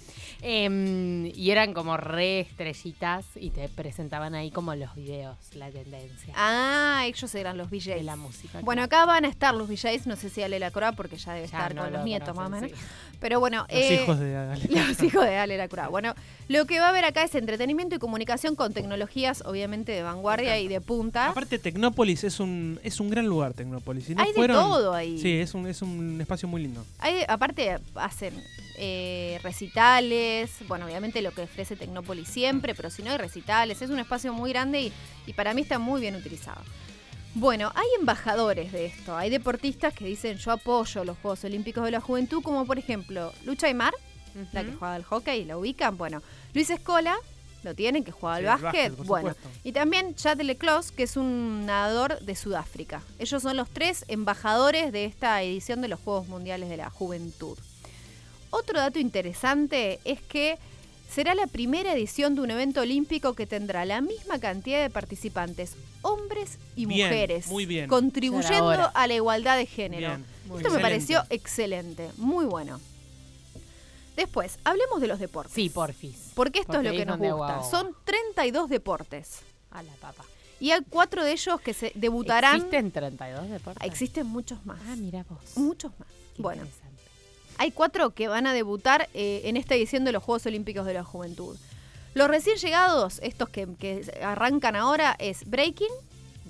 [0.46, 6.34] Em, y eran como re estrellitas y te presentaban ahí como los videos, la tendencia
[6.36, 7.86] Ah, ellos eran los VJs.
[7.96, 8.60] de la música.
[8.62, 9.04] Bueno, claro.
[9.04, 11.58] acá van a estar los VJs, no sé si Ale Lacroix, porque ya debe Ya
[11.58, 12.72] estar no con lo los nietos más o menos.
[12.72, 12.76] sí.
[13.22, 14.66] Pero bueno, Los eh, hijos de Ale.
[14.88, 15.90] los hijos de Ale Lacroix.
[15.90, 16.14] Bueno,
[16.50, 20.60] lo que va a haber acá es entretenimiento y comunicación con tecnologías, obviamente, de vanguardia
[20.60, 21.30] y de punta.
[21.30, 24.04] Aparte, Tecnópolis es un, es un gran lugar, Tecnópolis.
[24.08, 25.18] Si no Hay de todo ahí.
[25.20, 26.86] Sí, es un, es un espacio muy lindo.
[27.00, 28.34] Hay, aparte, hacen
[28.78, 30.33] eh, recitales,
[30.68, 34.34] bueno, obviamente lo que ofrece Tecnópolis siempre, pero si no hay recitales, es un espacio
[34.34, 34.94] muy grande y,
[35.28, 36.62] y para mí está muy bien utilizado.
[37.36, 41.92] Bueno, hay embajadores de esto, hay deportistas que dicen yo apoyo los Juegos Olímpicos de
[41.92, 43.94] la Juventud, como por ejemplo Lucha Aymar,
[44.52, 46.22] la que juega al hockey, la ubican, bueno,
[46.54, 47.16] Luis Escola,
[47.64, 49.50] lo tienen, que juega al Sí, básquet, bueno, supuesto.
[49.64, 53.02] y también Chad Leclos, que es un nadador de Sudáfrica.
[53.20, 57.58] Ellos son los tres embajadores de esta edición de los Juegos Mundiales de la Juventud.
[58.56, 60.60] Otro dato interesante es que
[61.10, 65.76] será la primera edición de un evento olímpico que tendrá la misma cantidad de participantes,
[66.04, 67.88] hombres y Bien, mujeres, muy bien.
[67.90, 70.08] contribuyendo a la igualdad de género.
[70.08, 70.26] Bien,
[70.58, 72.80] Esto me pareció excelente, muy bueno.
[74.16, 75.54] Después, hablemos de los deportes.
[75.54, 76.16] Sí, porfis.
[76.36, 77.56] Porque esto Porque es lo que nos gusta.
[77.58, 79.40] hago- Son 32 deportes.
[79.72, 80.24] A la papa.
[80.60, 82.58] Y hay cuatro de ellos que se debutarán.
[82.58, 83.88] ¿Existen 32 deportes?
[83.88, 84.80] Existen muchos más.
[84.88, 85.58] Ah, mira vos.
[85.58, 86.08] Muchos más.
[86.36, 87.03] Qué Bueno, interesante.
[87.58, 90.94] Hay cuatro que van a debutar eh, en esta edición de los Juegos Olímpicos de
[90.94, 91.58] la Juventud.
[92.14, 95.90] Los recién llegados, estos que, que arrancan ahora, es breaking.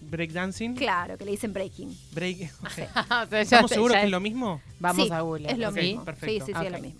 [0.10, 0.76] Breakdancing.
[0.76, 1.98] Claro, que le dicen breaking.
[2.12, 2.52] Break.
[2.60, 2.66] ok.
[2.66, 4.62] O sea, ya ¿Estamos seguros que es lo mismo?
[4.80, 5.50] Vamos Sí, a Google.
[5.52, 6.04] Es lo mismo.
[6.04, 6.46] perfecto.
[6.46, 7.00] Sí, sí, sí, es lo mismo.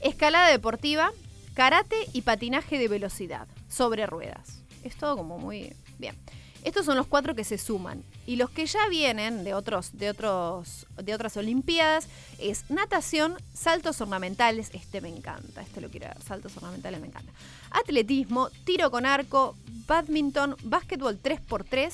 [0.00, 1.10] Escalada deportiva,
[1.54, 4.60] karate y patinaje de velocidad sobre ruedas.
[4.84, 6.14] Es todo como muy bien.
[6.62, 8.02] Estos son los cuatro que se suman.
[8.26, 12.08] Y los que ya vienen de otros, de otros, de otras Olimpiadas
[12.38, 14.70] es natación, saltos ornamentales.
[14.72, 16.20] Este me encanta, este lo quiero ver.
[16.22, 17.32] Saltos ornamentales me encanta.
[17.70, 19.54] Atletismo, tiro con arco,
[19.86, 21.92] badminton, básquetbol 3x3,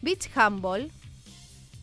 [0.00, 0.90] beach handball,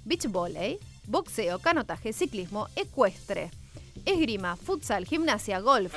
[0.06, 3.51] beach volley, boxeo, canotaje, ciclismo, ecuestre,
[4.06, 5.93] esgrima, futsal, gimnasia, golf,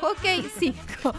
[0.00, 1.14] hockey 5,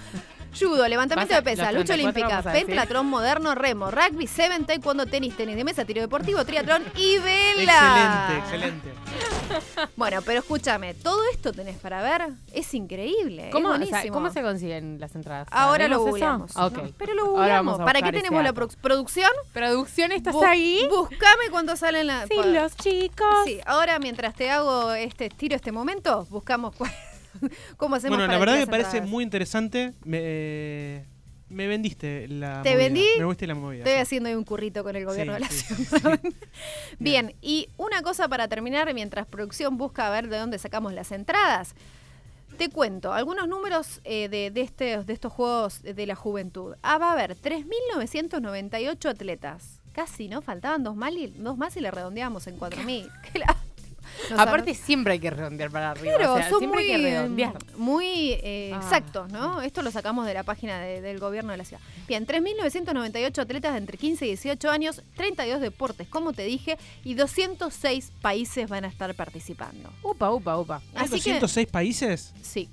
[0.60, 5.36] judo, levantamiento a- de pesa, lucha 34 olímpica, pentatlón moderno, remo, rugby, seven, taekwondo, tenis,
[5.36, 8.30] tenis de mesa, tiro deportivo, triatlón y vela.
[8.38, 8.94] Excelente, excelente.
[9.96, 14.14] Bueno, pero escúchame, todo esto tenés para ver, es increíble, ¿Cómo, es o sea, buenísimo.
[14.14, 15.48] ¿Cómo se consiguen las entradas?
[15.52, 16.56] Ahora lo googleamos.
[16.58, 16.78] Ok.
[16.78, 16.90] ¿no?
[16.98, 17.78] Pero lo googleamos.
[17.80, 19.30] ¿Para qué tenemos la producción?
[19.54, 20.86] ¿Producción estás Bu- ahí?
[20.90, 22.28] Buscame cuando salen la...
[22.28, 23.28] Sí, los chicos.
[23.46, 26.92] Sí, ahora mientras te hago este tiro este momento, buscamos cuál-
[27.78, 29.94] cómo hacemos Bueno, la verdad que me parece muy interesante.
[30.04, 31.06] Me,
[31.50, 32.84] me vendiste la ¿Te movida.
[32.84, 33.06] vendí?
[33.18, 33.80] Me vendiste la movida.
[33.80, 34.00] Estoy sí.
[34.00, 36.20] haciendo ahí un currito con el gobierno Sí, de la ciudad.
[36.22, 36.30] sí.
[37.00, 41.74] Bien, y una cosa para terminar, mientras producción busca ver de dónde sacamos las entradas.
[42.58, 46.76] Te cuento algunos números eh, de, de este- de estos Juegos de la Juventud.
[46.82, 49.80] Ah, va a haber 3.998 atletas.
[49.92, 50.42] Casi, ¿no?
[50.42, 53.12] Faltaban dos, mal y- dos más y le redondeamos en 4.000.
[54.30, 56.16] Nos Aparte siempre hay que redondear para arriba.
[56.18, 57.54] Claro, o sea, son siempre muy, hay que redondear.
[57.78, 58.06] muy
[58.44, 58.78] eh, Ah.
[58.82, 59.62] exactos, ¿no?
[59.62, 61.82] Esto lo sacamos de la página de- del gobierno de la ciudad.
[62.08, 67.14] Bien, 3.998 atletas de entre 15 y 18 años, 32 deportes, como te dije, y
[67.14, 69.92] 206 países van a estar participando.
[70.04, 70.82] Upa, upa, upa.
[70.96, 72.34] ¿Hay Así que- 206 países?
[72.42, 72.70] Sí.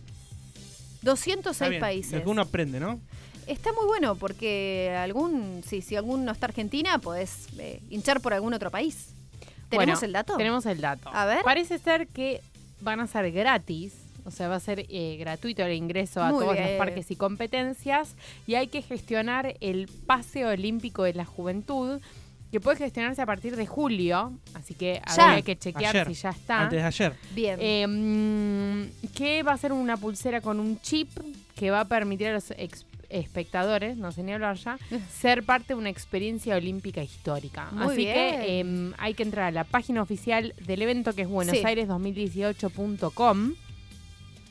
[0.54, 2.12] Está 206 bien, países.
[2.14, 2.98] Lo que uno aprende, ¿no?
[3.46, 8.32] Está muy bueno porque algún, sí, si algún no está Argentina, podés eh, hinchar por
[8.32, 9.08] algún otro país.
[9.68, 10.36] ¿Tenemos Bueno, el dato?
[10.36, 11.10] Tenemos el dato.
[11.12, 11.42] A ver.
[11.42, 12.40] Parece ser que
[12.80, 13.94] van a ser gratis.
[14.26, 16.66] O sea, va a ser eh, gratuito el ingreso a Muy todos bien.
[16.68, 18.14] los parques y competencias.
[18.46, 22.00] Y hay que gestionar el pase olímpico de la juventud,
[22.50, 24.32] que puede gestionarse a partir de julio.
[24.54, 25.26] Así que Ya.
[25.28, 26.62] habría que chequear Ayer, si ya está.
[26.62, 27.12] Antes de ayer.
[27.34, 27.58] Bien.
[27.60, 31.10] Eh, que va a ser una pulsera con un chip
[31.56, 32.86] que va a permitir a los ex-
[33.20, 34.78] espectadores, no sé ni hablar ya,
[35.10, 37.68] ser parte de una experiencia olímpica histórica.
[37.72, 38.14] Muy Así bien.
[38.14, 41.34] que em, hay que entrar a la página oficial del evento que es Sí.
[41.34, 43.54] buenosaires2018.com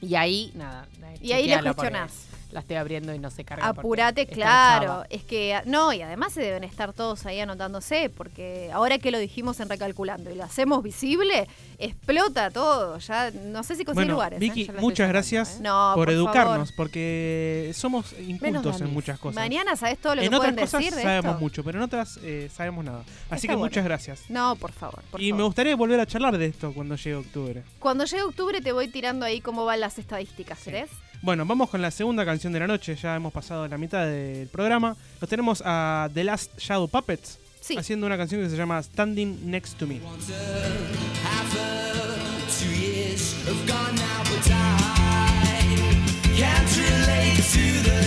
[0.01, 0.87] y ahí, nada.
[1.21, 2.27] y ahí porque cuestionás.
[2.53, 3.67] La estoy abriendo y no se carga.
[3.67, 5.03] Apurate, en claro.
[5.09, 9.17] Es que, no, y además se deben estar todos ahí anotándose, porque ahora que lo
[9.19, 11.47] dijimos en Recalculando y lo hacemos visible,
[11.79, 12.97] explota todo.
[12.99, 14.37] Ya no sé si conseguir Bueno, lugares.
[14.37, 14.39] ¿eh?
[14.39, 15.59] Vicky, muchas gracias ¿eh?
[15.61, 16.75] No, por, por educarnos, favor.
[16.75, 19.35] porque somos incultos en muchas cosas.
[19.35, 21.39] Mañana sabes todo lo que en otras pueden cosas decir de sabemos esto.
[21.41, 22.99] mucho, pero en otras eh, sabemos nada.
[22.99, 23.65] Así Está que bueno.
[23.65, 24.29] muchas gracias.
[24.29, 25.01] No, por favor.
[25.09, 27.63] por y me gustaría volver a charlar de esto cuando llegue octubre.
[27.79, 30.89] Cuando llegue octubre te voy tirando ahí cómo van las estadísticas, ¿querés?
[31.23, 32.97] Bueno, vamos con la segunda canción de la noche.
[33.01, 34.93] Ya hemos pasado la mitad del programa.
[35.21, 37.77] Los tenemos a The Last Shadow Puppets Sí.
[37.77, 40.01] haciendo una canción que se llama Standing Next to Me.
[46.37, 47.99] Can't relate to the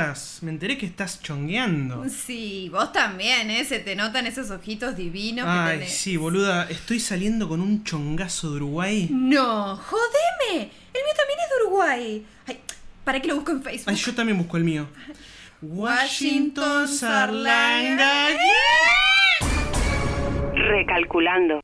[0.00, 0.42] estás?
[0.42, 2.04] Me enteré que estás chongueando.
[2.10, 3.64] Sí, vos también, ¿eh?
[3.64, 5.92] Se te notan esos ojitos divinos que Ay, tenés.
[5.96, 9.08] sí, boluda, estoy saliendo con un chongazo de Uruguay.
[9.10, 10.64] No, jodeme.
[10.64, 12.26] El mío también es de Uruguay.
[12.46, 12.60] Ay,
[13.04, 13.88] ¿para qué lo busco en Facebook?
[13.90, 14.86] Ay, yo también busco el mío.
[15.62, 18.28] Washington Sarlanga.
[20.54, 21.60] Recalculando.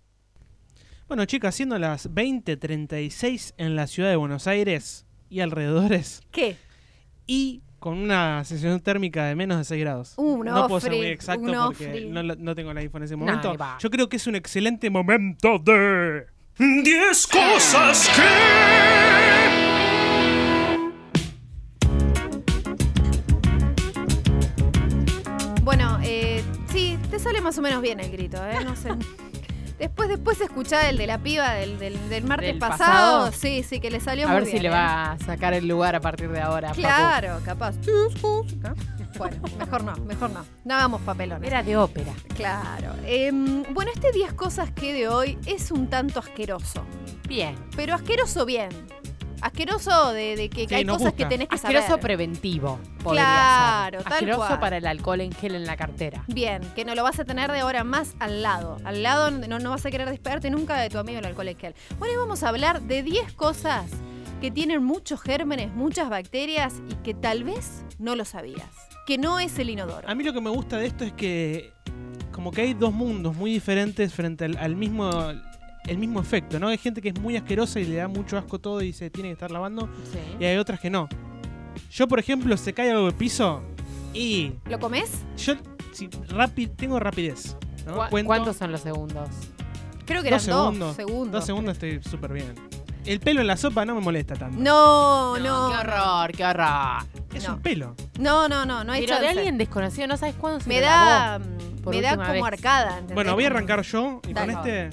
[1.07, 6.57] Bueno, chicas, siendo las 20:36 en la ciudad de Buenos Aires y alrededores, ¿Qué?
[7.27, 10.15] y con una sensación térmica de menos de 6 grados.
[10.17, 13.27] Un no puedo ser muy exacto porque no, no tengo la info en ese No,
[13.27, 13.57] momento.
[13.81, 16.27] Yo creo que es un excelente momento de
[16.59, 18.23] 10 cosas que
[25.65, 28.65] Bueno, eh, sí, te sale más o menos bien el grito, ¿eh?
[28.65, 28.91] No sé.
[29.79, 32.79] Después, después escuchá el de la piba del, del, del martes ¿Del pasado.
[33.27, 33.33] pasado?
[33.33, 34.57] Sí, sí, que le salió A muy ver bien.
[34.57, 34.73] si le ¿eh?
[34.73, 36.69] va a sacar el lugar a partir de ahora.
[36.69, 36.81] Papu.
[36.81, 37.75] Claro, capaz.
[39.19, 40.45] Bueno, mejor no, mejor no.
[40.65, 41.47] No hagamos papelones.
[41.47, 42.13] Era de ópera.
[42.35, 42.95] Claro.
[43.05, 46.85] Em, bueno, este 10 cosas que de hoy es un tanto asqueroso.
[47.29, 47.55] Bien.
[47.77, 48.71] Pero asqueroso bien.
[49.43, 51.17] Asqueroso de, de que Sí, hay cosas gusta.
[51.17, 52.01] que tenés que Asqueroso saber.
[52.03, 52.79] preventivo.
[53.03, 54.05] podría Claro, ser.
[54.05, 54.61] tal Asqueroso cual.
[54.61, 56.25] para el alcohol en gel en la cartera.
[56.29, 58.79] Bien, que no lo vas a tener de ahora más al lado.
[58.85, 61.59] Al lado no, no vas a querer despegarte nunca de tu amigo el alcohol en
[61.59, 61.75] gel.
[61.99, 63.91] Bueno, y vamos a hablar de 10 cosas
[64.41, 68.67] que tienen muchos gérmenes, muchas bacterias y que tal vez no lo sabías.
[69.07, 70.09] Que no es el inodoro.
[70.09, 71.73] A mí lo que me gusta de esto es que
[72.33, 75.11] como que hay dos mundos muy diferentes frente al, al mismo
[75.87, 76.69] el mismo efecto, ¿no?
[76.69, 79.29] Hay gente que es muy asquerosa y le da mucho asco todo y se tiene
[79.31, 80.19] que estar lavando Sí.
[80.41, 81.09] y hay otras que no.
[81.91, 83.63] Yo, por ejemplo, se cae algo de piso
[84.15, 85.11] y ¿Lo comes?
[85.39, 85.55] yo
[85.93, 87.57] si, rapi- tengo rapidez.
[87.87, 87.95] ¿no?
[87.95, 89.29] ¿Cu- Cuento ¿Cuántos son los segundos?
[90.07, 90.89] Creo que dos eran segundos.
[90.89, 91.33] dos segundos.
[91.33, 92.55] Dos segundos estoy súper bien.
[93.05, 94.57] El pelo en la sopa no me molesta tanto.
[94.61, 95.71] No, no.
[95.71, 97.03] Qué horror, qué horror.
[97.35, 97.55] Es no.
[97.55, 97.97] un pelo.
[98.21, 99.39] No, no, no, no hay Pero de chance.
[99.39, 101.39] alguien desconocido, no sabes cuándo se Me lo da.
[101.39, 101.45] lavó.
[101.83, 102.43] por Me da como vez.
[102.45, 102.91] arcada.
[102.91, 103.15] ¿entendés?
[103.17, 104.53] Bueno, voy a arrancar yo y Dale.
[104.55, 104.91] con este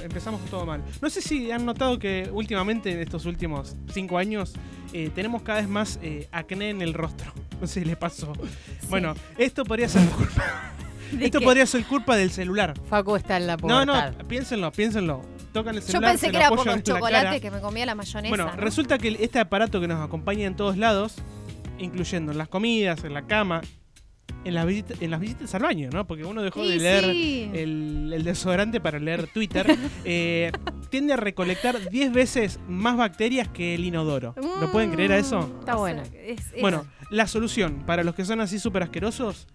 [0.00, 0.82] empezamos todo mal.
[1.00, 4.54] No sé si han notado que últimamente, en estos últimos cinco años,
[4.92, 7.32] eh, tenemos cada vez más eh, acné en el rostro.
[7.60, 8.32] No sé si les pasó.
[8.88, 10.44] Bueno, esto podría ser culpa.
[11.10, 11.44] ¿De Esto qué?
[11.44, 12.74] podría ser culpa del celular.
[12.88, 14.12] Facu está en la No, pubertad.
[14.16, 15.22] no, piénsenlo, piénsenlo.
[15.52, 16.10] Tocan el Yo celular.
[16.12, 18.28] pensé se que lo era por los chocolates que me comía la mayonesa.
[18.28, 18.56] Bueno, ¿no?
[18.60, 21.16] resulta que este aparato que nos acompaña en todos lados,
[21.80, 23.62] incluyendo en las comidas, en la cama,
[24.44, 26.06] en las, visita- en las visitas al baño, ¿no?
[26.06, 27.50] Porque uno dejó de leer sí.
[27.52, 29.66] el, el desodorante para leer Twitter,
[30.04, 30.52] eh,
[30.90, 34.34] tiende a recolectar 10 veces más bacterias que el inodoro.
[34.60, 35.40] ¿Lo pueden creer a eso?
[35.40, 36.04] Mm, Está bueno.
[36.04, 39.46] sea, es- es- Bueno, la solución para los que son así súper asquerosos,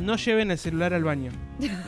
[0.00, 1.32] no lleven el celular al baño.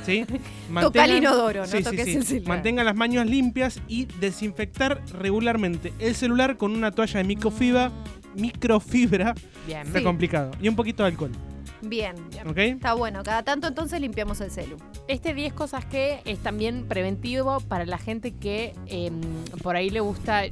[0.05, 0.25] ¿Sí?
[0.81, 2.15] Toca el inodoro, no Sí, sí, toques sí.
[2.17, 2.49] el celular.
[2.49, 7.93] Mantengan las manos limpias y desinfectar regularmente el celular con una toalla de microfibra.
[8.35, 9.35] Microfibra,
[9.67, 9.87] Bien.
[9.87, 10.05] está Sí.
[10.05, 10.51] complicado.
[10.61, 11.31] Y un poquito de alcohol.
[11.83, 12.15] Bien.
[12.49, 12.59] ¿Ok?
[12.59, 13.23] Está bueno.
[13.23, 14.77] Cada tanto entonces limpiamos el celu.
[15.09, 19.21] Este 10 cosas que es también preventivo para la gente que em,
[19.63, 20.45] por ahí le gusta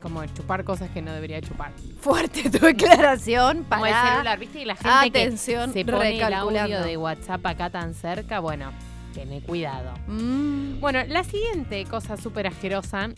[0.00, 1.72] como chupar cosas que no debería chupar.
[2.00, 4.60] Fuerte tu declaración Como el para celular, ¿viste?
[4.60, 8.70] Y la gente atención que se pone el audio de WhatsApp acá tan cerca, bueno,
[9.14, 9.94] tené cuidado.
[10.06, 13.08] Mm, Bueno, la siguiente cosa súper asquerosa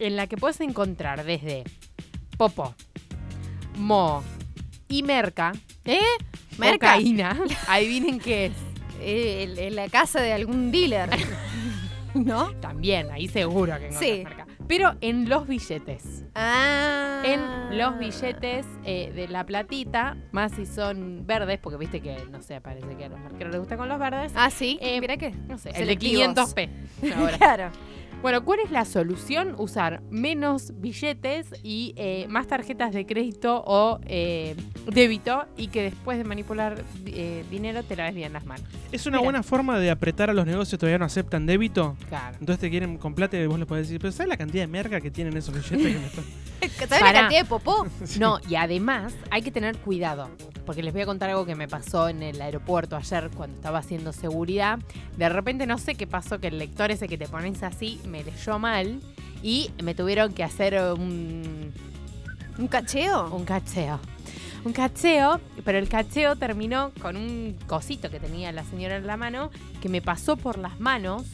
[0.00, 1.62] en la que puedes encontrar desde
[2.36, 2.74] popo,
[3.76, 4.24] mo
[4.92, 5.52] y merca,
[5.86, 5.98] ¿Eh?
[6.58, 6.92] Merca.
[6.92, 8.52] cocaína, adivinen qué es.
[9.00, 11.08] Eh, en la casa de algún dealer.
[12.14, 12.52] ¿No?
[12.60, 14.22] También, ahí seguro que encontrás Sí.
[14.24, 14.46] merca.
[14.68, 16.24] Pero en los billetes.
[16.34, 17.22] Ah.
[17.24, 22.42] En los billetes eh, de la platita, más si son verdes, porque viste que, no
[22.42, 24.32] sé, parece que a los marqueros les gusta con los verdes.
[24.36, 24.78] Ah, sí.
[24.82, 25.30] Eh, Mira que.
[25.30, 26.36] No sé, el de selectivos.
[26.54, 26.68] 500p.
[27.16, 27.36] Ahora.
[27.38, 27.70] Claro.
[28.22, 29.56] Bueno, ¿cuál es la solución?
[29.58, 34.54] Usar menos billetes y eh, más tarjetas de crédito o eh,
[34.86, 38.64] débito y que después de manipular eh, dinero te laves bien las manos.
[38.92, 39.24] Es una Mira.
[39.24, 41.96] buena forma de apretar a los negocios que todavía no aceptan débito.
[42.08, 42.36] Claro.
[42.38, 44.68] Entonces te quieren con plata y vos les podés decir, pero ¿sabes la cantidad de
[44.68, 45.92] merca que tienen esos billetes?
[45.92, 47.86] que me están-" ¿Sabes la cantidad de popó?
[48.18, 50.28] No, y además hay que tener cuidado,
[50.66, 53.78] porque les voy a contar algo que me pasó en el aeropuerto ayer cuando estaba
[53.78, 54.78] haciendo seguridad.
[55.16, 58.22] De repente no sé qué pasó, que el lector ese que te pones así me
[58.24, 59.00] leyó mal
[59.42, 61.72] y me tuvieron que hacer un,
[62.58, 63.28] ¿Un cacheo?
[63.34, 63.98] un cacheo.
[64.64, 69.16] Un cacheo, pero el cacheo terminó con un cosito que tenía la señora en la
[69.16, 69.50] mano
[69.80, 71.24] que me pasó por las manos,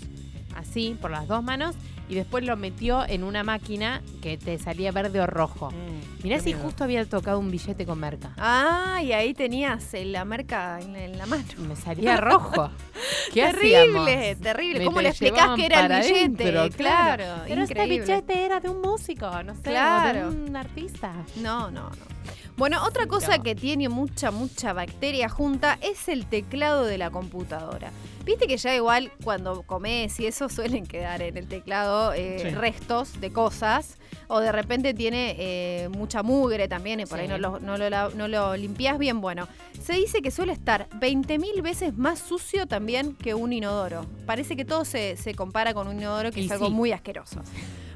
[0.56, 1.74] así, por las dos manos,
[2.08, 5.70] y después lo metió en una máquina que te salía verde o rojo.
[5.70, 6.60] Mm, Mirá si miedo.
[6.62, 8.32] justo había tocado un billete con merca.
[8.38, 11.44] Ah, y ahí tenías eh, la marca en, en la mano.
[11.68, 12.70] Me salía rojo.
[13.32, 13.76] ¿Qué terrible,
[14.16, 14.40] hacíamos?
[14.40, 14.78] terrible.
[14.80, 16.70] Me ¿Cómo le explicás que era el billete?
[16.76, 20.30] claro, Pero este billete era de un músico, no sé, Claro.
[20.30, 21.12] de un artista.
[21.36, 22.17] No, no, no.
[22.58, 27.92] Bueno, otra cosa que tiene mucha, mucha bacteria junta es el teclado de la computadora.
[28.24, 32.50] Viste que ya igual cuando comes y eso suelen quedar en el teclado eh, Sí.
[32.50, 33.96] restos de cosas.
[34.30, 37.88] O de repente tiene eh, mucha mugre también y por ahí no lo, no, lo,
[37.88, 39.20] la- no lo limpias bien.
[39.22, 39.46] Bueno,
[39.80, 44.04] se dice que suele estar 20.000 veces más sucio también que un inodoro.
[44.26, 46.72] Parece que todo se, se compara con un inodoro que Y es algo sí.
[46.72, 47.40] muy asqueroso.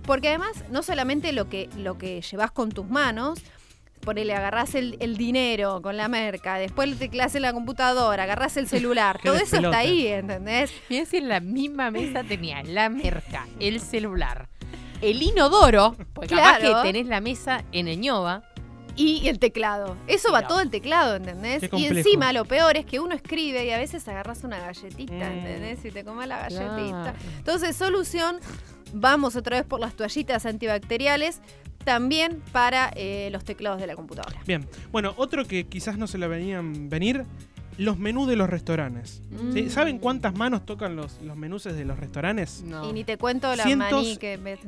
[0.06, 3.38] Porque además, no solamente lo que, lo que llevas con tus manos,
[4.03, 8.57] ponele, agarrás el, el dinero con la merca, después le teclas en la computadora, agarrás
[8.57, 10.72] el celular, todo eso está ahí, ¿entendés?
[10.90, 14.48] Mirá si en la misma mesa tenía la merca, el celular,
[15.00, 16.82] el inodoro, porque capaz Claro.
[16.82, 18.42] que tenés la mesa en Eñoba.
[18.94, 19.96] Y el teclado.
[20.07, 21.62] Eso va todo el teclado, ¿entendés?
[21.72, 25.38] Y encima lo peor es que uno escribe y a veces agarras una galletita, Mm.
[25.38, 25.82] ¿entendés?
[25.86, 27.00] Y te comes la galletita.
[27.14, 27.18] Claro.
[27.38, 28.38] Entonces, solución,
[28.92, 31.40] vamos otra vez por las toallitas antibacteriales,
[31.85, 34.41] también para eh, los teclados de la computadora.
[34.47, 37.24] Bien, bueno, otro que quizás no se lo venían venir,
[37.78, 39.22] los menús de los restaurantes.
[39.53, 39.62] ¿Sí?
[39.62, 39.70] Mm.
[39.70, 42.62] ¿Saben cuántas manos tocan los, los menús de los restaurantes?
[42.62, 42.89] No.
[42.89, 44.39] Y ni te cuento la Cientos- maní que...
[44.39, 44.59] me-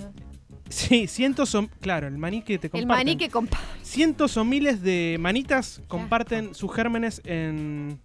[0.71, 2.89] Sí, cientos son, claro, el maní que te El comparten.
[3.07, 3.61] maní que compa...
[3.83, 8.01] Cientos o miles de manitas comparten sus gérmenes en,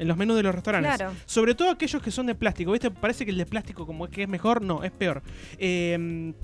[0.00, 0.96] en los menús de los restaurantes.
[0.96, 1.12] Claro.
[1.24, 2.72] Sobre todo aquellos que son de plástico.
[2.72, 2.90] ¿Viste?
[2.90, 4.60] Parece que el de plástico como que es mejor.
[4.60, 5.22] No, es peor.
[5.56, 6.34] Eh,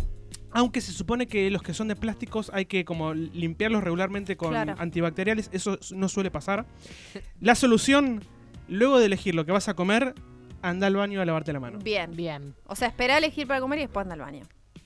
[0.53, 4.51] aunque se supone que los que son de plásticos hay que como limpiarlos regularmente con
[4.51, 4.74] Claro.
[4.78, 5.51] antibacteriales.
[5.53, 6.66] Eso no suele pasar.
[7.40, 8.22] La solución,
[8.68, 10.14] luego de elegir lo que vas a comer,
[10.62, 11.78] anda al baño a lavarte la mano.
[11.78, 12.11] Bien.
[12.14, 12.55] Bien.
[12.66, 14.42] O sea, espera a elegir para comer y después anda al baño.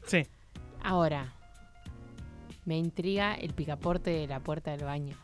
[0.06, 0.22] Sí.
[0.82, 1.34] Ahora,
[2.64, 5.16] me intriga el picaporte de la puerta del baño.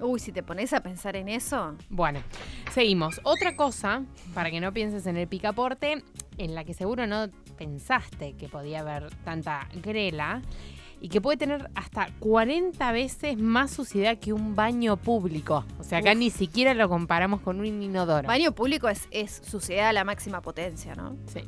[0.00, 1.76] Uy, si te pones a pensar en eso...
[1.88, 2.20] Bueno,
[2.72, 3.20] seguimos.
[3.22, 4.02] Otra cosa,
[4.34, 6.02] para que no pienses en el picaporte,
[6.38, 10.42] en la que seguro no pensaste que podía haber tanta grela,
[11.02, 15.64] y que puede tener hasta 40 veces más suciedad que un baño público.
[15.80, 16.18] O sea, acá Uf.
[16.18, 18.28] ni siquiera lo comparamos con un inodoro.
[18.28, 21.16] Baño público es, es suciedad a la máxima potencia, ¿no?
[21.26, 21.40] Sí.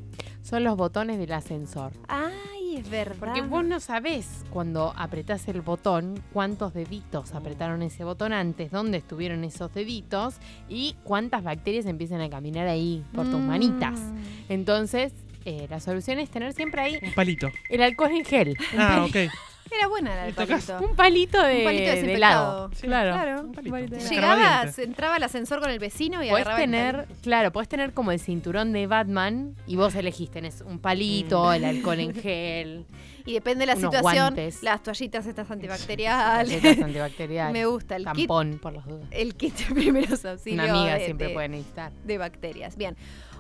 [0.43, 1.93] Son los botones del ascensor.
[2.09, 3.17] Ay, es verdad.
[3.21, 8.99] Porque vos no sabés cuando apretás el botón cuántos deditos apretaron ese botón antes, dónde
[8.99, 10.35] estuvieron esos deditos
[10.69, 13.47] y cuántas bacterias empiezan a caminar ahí por tus Mm.
[13.47, 14.01] manitas.
[14.49, 15.13] Entonces,
[15.45, 17.51] eh, la solución es tener siempre ahí Un palito.
[17.69, 18.57] el alcohol en gel.
[18.77, 19.17] Ah, ok.
[19.71, 20.79] Era buena la del palito.
[20.79, 22.71] Un palito de, Un palito de helado.
[22.75, 23.13] Sí, claro.
[23.13, 23.41] claro.
[23.43, 23.73] Un palito.
[23.75, 24.37] palito de Un helado.
[24.37, 27.93] Llegabas, entraba al ascensor con el vecino y Puedes agarraba el tener, claro, puedes tener
[27.93, 31.55] como el cinturón de Batman y vos elegís, tenés un palito, Mm.
[31.55, 32.87] el alcohol en gel,
[33.25, 34.63] Y depende de la unos situación, guantes.
[34.63, 36.53] las toallitas estas antibacteriales.
[36.63, 39.09] tarjetas antibacteriales, Me gusta el kit, tampón por las dudas.
[39.11, 40.63] el kit de primeros auxilios.
[40.69, 41.91] Una amiga de- siempre de- puede necesitar.
[42.05, 42.77] de bacterias.
[42.77, 42.97] Bien.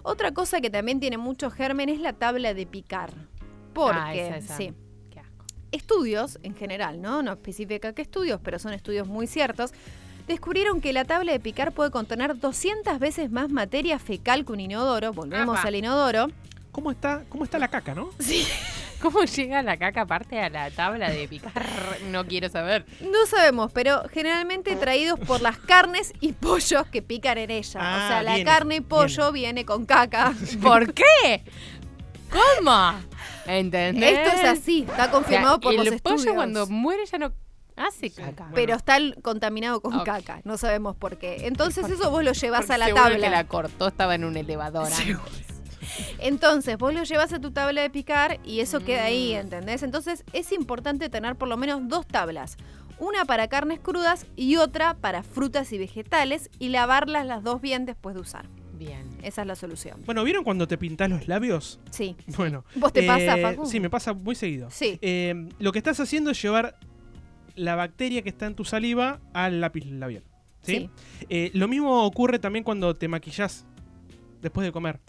[0.06, 3.10] Otra cosa que también tiene mucho germen es la tabla de picar.
[3.72, 4.56] Porque, Ah, esa, esa.
[4.56, 4.72] sí,
[5.10, 5.44] Qué asco.
[5.72, 7.22] estudios en general, ¿no?
[7.22, 9.72] No especifica qué estudios, pero son estudios muy ciertos.
[10.28, 14.60] Descubrieron que la tabla de picar puede contener 200 veces más materia fecal que un
[14.60, 15.12] inodoro.
[15.12, 15.68] Volvemos Apa.
[15.68, 16.26] al inodoro.
[16.70, 18.10] ¿Cómo está, ¿Cómo está la caca, no?
[18.20, 18.46] Sí.
[19.04, 21.52] ¿Cómo llega la caca aparte a la tabla de picar?
[22.10, 22.86] No quiero saber.
[23.02, 27.80] No sabemos, pero generalmente traídos por las carnes y pollos que pican en ella.
[27.82, 30.32] Ah, o sea, la viene, carne y pollo viene con caca.
[30.62, 31.44] ¿Por qué?
[32.30, 32.94] ¿Cómo?
[33.46, 34.18] ¿Entendés?
[34.20, 36.34] Esto es así, está O sea, confirmado por el los pollo estudios.
[36.34, 37.34] cuando muere ya no
[37.76, 38.48] hace caca.
[38.54, 41.46] Pero está contaminado con caca, no sabemos por qué.
[41.46, 43.18] Entonces eso vos lo llevas a la tabla.
[43.18, 44.86] que la cortó, estaba en un elevador.
[44.90, 45.30] Seguro.
[46.18, 49.38] Entonces vos lo llevas a tu tabla de picar y eso queda ahí, Mm.
[49.40, 49.82] ¿entendés?
[49.82, 52.56] Entonces es importante tener por lo menos dos tablas.
[52.98, 57.86] Una para carnes crudas y otra para frutas y vegetales y lavarlas las dos bien
[57.86, 58.46] después de usar.
[58.78, 59.08] Bien.
[59.22, 60.02] Esa es la solución.
[60.04, 61.80] Bueno, ¿vieron cuando te pintás los labios?
[61.90, 62.16] Sí.
[62.36, 62.64] Bueno.
[62.76, 63.66] ¿Vos te eh, pasa, Facu?
[63.66, 64.68] Sí, me pasa muy seguido.
[64.70, 64.98] Sí.
[65.00, 66.76] Eh, lo que estás haciendo es llevar
[67.56, 70.24] la bacteria que está en tu saliva al lápiz labial.
[70.62, 70.90] ¿sí?
[71.28, 73.64] Eh, lo mismo ocurre también cuando te maquillás
[74.40, 75.00] después de comer.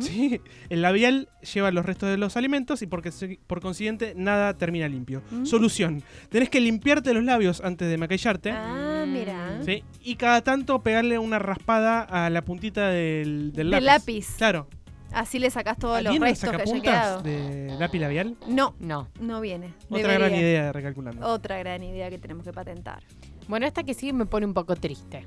[0.00, 0.40] ¿Sí?
[0.68, 3.10] El labial lleva los restos de los alimentos y porque,
[3.46, 5.22] por consiguiente nada termina limpio.
[5.30, 5.44] Mm.
[5.46, 6.02] Solución.
[6.28, 8.50] Tenés que limpiarte los labios antes de maquillarte.
[8.50, 9.60] Ah, mira.
[9.64, 9.84] ¿sí?
[10.02, 13.76] Y cada tanto pegarle una raspada a la puntita del, del lápiz.
[13.80, 14.26] Del lápiz.
[14.36, 14.68] Claro.
[15.10, 17.22] Así le sacás todos los ¿Alguien de restos que haya sacapuntas quedado.
[17.22, 18.36] de lápiz labial?
[18.46, 19.08] No, No.
[19.20, 19.72] no viene.
[19.88, 20.18] Otra Debería.
[20.18, 21.26] gran idea de recalculando.
[21.26, 23.02] Otra gran idea que tenemos que patentar.
[23.48, 25.26] Bueno, esta que sigue me pone un poco triste.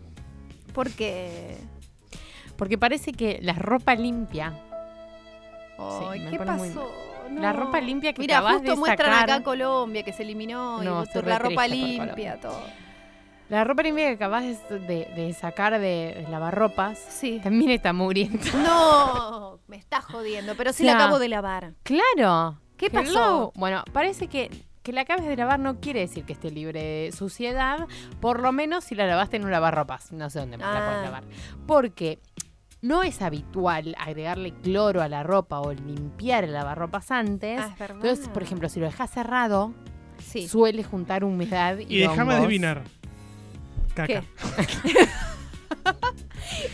[0.73, 1.57] Porque.
[2.61, 4.51] Porque parece que la ropa limpia,
[5.79, 6.91] me ¿qué muy pasó?
[7.39, 10.79] La ropa limpia que Mira, acabas justo de muestran sacar- acá Colombia que se eliminó
[10.79, 12.61] y No, vos- estoy la ropa limpia, todo.
[13.49, 14.77] la ropa limpia que acabas de,
[15.15, 17.39] de sacar de lavarropas Sí.
[17.41, 18.45] también está mugrienta.
[18.63, 21.73] No, me está jodiendo, pero sí O sea, la acabo de lavar.
[21.81, 22.59] Claro.
[22.77, 23.01] ¿Qué Hello.
[23.01, 23.51] pasó?
[23.55, 24.51] Bueno, parece que
[24.83, 27.87] que la acabes de lavar no quiere decir que esté libre de suciedad,
[28.19, 30.89] por lo menos si la lavaste en un lavarropas, no sé dónde más la Ah.
[30.89, 31.23] puedes lavar.
[31.67, 32.17] Porque
[32.81, 37.59] no es habitual agregarle cloro a la ropa o limpiar el lavarropas antes.
[37.61, 37.89] Ah, es.
[37.89, 39.73] Entonces, por ejemplo, si lo dejas cerrado,
[40.19, 40.47] sí.
[40.47, 42.83] suele juntar humedad y, Y déjame adivinar.
[43.93, 44.21] Caca.
[44.21, 45.07] ¿Qué?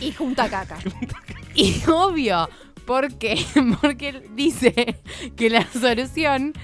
[0.00, 0.78] y junta caca.
[1.54, 2.48] Y obvio,
[2.86, 3.44] ¿por qué?
[3.80, 5.00] Porque él dice
[5.36, 6.54] que la solución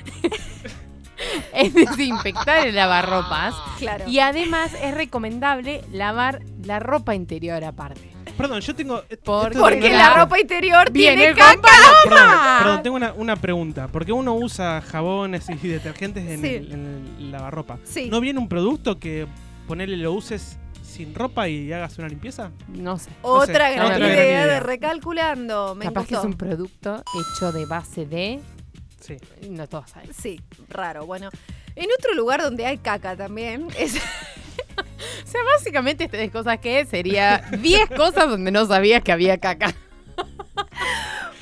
[1.54, 3.54] es desinfectar el lavarropas.
[3.78, 4.08] Claro.
[4.08, 8.14] Y además es recomendable lavar la ropa interior aparte.
[8.36, 9.02] Perdón, yo tengo.
[9.24, 11.60] Porque- la ropa interior tiene caca.
[12.04, 12.28] Perdón,
[12.58, 13.88] perdón, tengo una, una pregunta.
[13.88, 16.48] Porque uno usa jabones y detergentes en, Sí.
[16.54, 17.78] el, en el lavarropa.
[17.84, 18.08] Sí.
[18.10, 19.26] ¿No viene un producto que
[19.68, 22.50] ponerle lo uses sin ropa y hagas una limpieza?
[22.68, 23.10] No sé.
[23.22, 24.46] Otra No sé, gran otra idea, gran idea.
[24.46, 25.74] de recalculando.
[25.74, 27.02] Me Capaz que es un producto
[27.36, 28.40] hecho de base de.
[29.00, 29.16] Sí.
[29.50, 30.10] No todos saben.
[30.14, 31.04] Sí, raro.
[31.06, 31.30] Bueno,
[31.76, 33.96] en otro lugar donde hay caca también es
[35.24, 39.74] O sea, básicamente estas cosas que sería 10 cosas donde no sabías que había caca.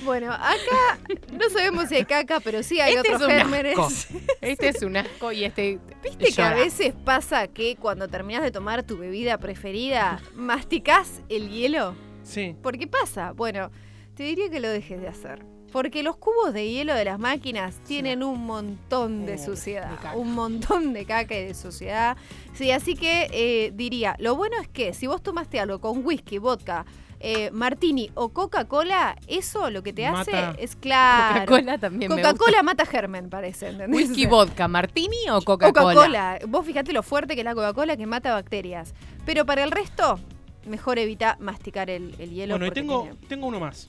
[0.04, 0.98] Bueno, acá
[1.32, 3.78] no sabemos si hay caca, pero sí hay Este otros es un gérmenes.
[3.78, 4.18] asco.
[4.40, 5.78] Este es un asco y este.
[6.02, 11.50] Viste que a veces pasa que cuando terminas de tomar tu bebida preferida, masticás el
[11.50, 11.94] hielo.
[12.24, 12.56] Sí.
[12.62, 13.30] ¿Por qué pasa?
[13.32, 13.70] Bueno,
[14.16, 15.44] te diría que lo dejes de hacer.
[15.72, 19.90] Porque los cubos de hielo de las máquinas tienen un montón de suciedad.
[20.14, 22.16] un montón de caca y de suciedad.
[22.54, 26.36] Sí, así que eh, diría, lo bueno es que si vos tomaste algo con whisky,
[26.38, 26.84] vodka,
[27.24, 30.50] eh, martini o Coca-Cola, eso lo que te Mata.
[30.50, 31.46] hace es claro.
[31.46, 32.10] Coca-Cola también.
[32.10, 33.96] Coca-Cola mata germen, parece, ¿entendés?
[34.08, 35.94] Whisky vodka, martini o Coca-Cola.
[35.94, 36.38] Coca-Cola.
[36.48, 38.92] Vos fíjate lo fuerte que es la Coca-Cola que mata bacterias.
[39.24, 40.18] Pero para el resto,
[40.66, 42.54] mejor evita masticar el, el hielo.
[42.54, 43.88] Bueno, y tengo, tiene- tengo uno más.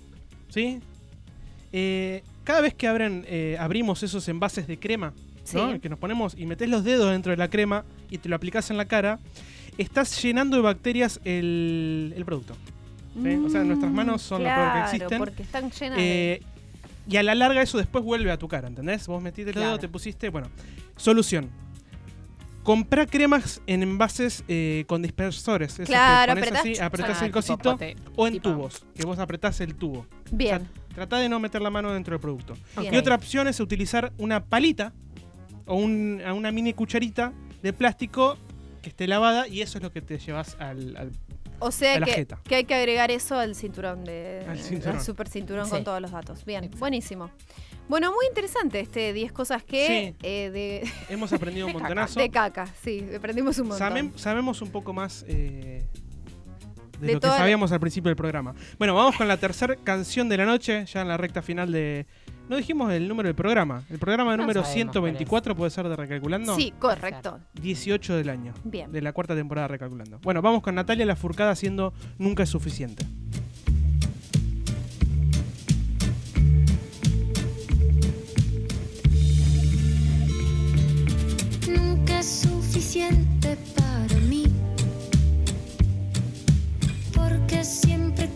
[0.50, 0.80] ¿Sí?
[1.74, 5.14] Eh, cada vez que abren, eh, abrimos esos envases de crema.
[5.82, 8.72] Que nos ponemos y metes los dedos dentro de la crema y te lo aplicas
[8.72, 9.20] en la cara,
[9.78, 12.56] estás llenando de bacterias el, el producto.
[13.22, 13.36] ¿sí?
[13.46, 15.18] O sea, nuestras manos son lo peor que Claro, existen.
[15.20, 16.34] porque están llenas de...
[16.36, 16.42] Eh,
[17.10, 19.06] y a la larga eso después vuelve a tu cara, ¿entendés?
[19.08, 20.30] Vos metiste el dedo, te pusiste.
[20.30, 20.48] Bueno,
[20.96, 21.50] solución.
[22.64, 25.76] Comprá cremas en envases eh, con dispersores.
[25.86, 27.72] Claro, apretás, así, apretás Ah, el tipo cosito.
[27.74, 30.08] pote, O en tipo- tubos, que vos apretás el tubo.
[30.32, 32.56] Bien, O sea, tratá de no meter la mano dentro del producto.
[32.92, 34.94] Y otra opción es utilizar una palita
[35.66, 38.38] o un- a una mini cucharita de plástico
[38.82, 41.12] que esté lavada y eso es lo que te llevas al, al-
[41.60, 42.40] O sea a la que, jeta.
[42.44, 44.98] que hay que agregar eso al cinturón de Al cinturón.
[44.98, 45.72] al super cinturón Sí.
[45.72, 46.44] con todos los datos.
[46.46, 46.80] Bien, Exacto.
[46.80, 47.32] buenísimo.
[47.88, 50.26] Bueno, muy interesante este 10 cosas que Sí.
[50.28, 52.20] eh, de, Hemos aprendido un montonazo.
[52.20, 53.90] de caca, sí, aprendimos un montón.
[53.90, 55.86] Sabem- sabemos un poco más eh,
[57.04, 58.54] de, De lo que la- sabíamos al principio del programa.
[58.78, 62.06] Bueno, vamos con la tercera canción de la noche, ya en la recta final de...
[62.50, 63.84] No dijimos el número del programa.
[63.90, 66.56] El programa No número sabemos 124 puede ser de Recalculando.
[66.56, 67.40] Sí, correcto.
[67.62, 68.54] 18 del año.
[68.66, 68.92] Bien.
[68.92, 70.20] De la cuarta temporada de Recalculando.
[70.24, 73.06] Bueno, vamos con Natalia La Furcada haciendo Nunca es suficiente.
[81.68, 83.33] nunca es suficiente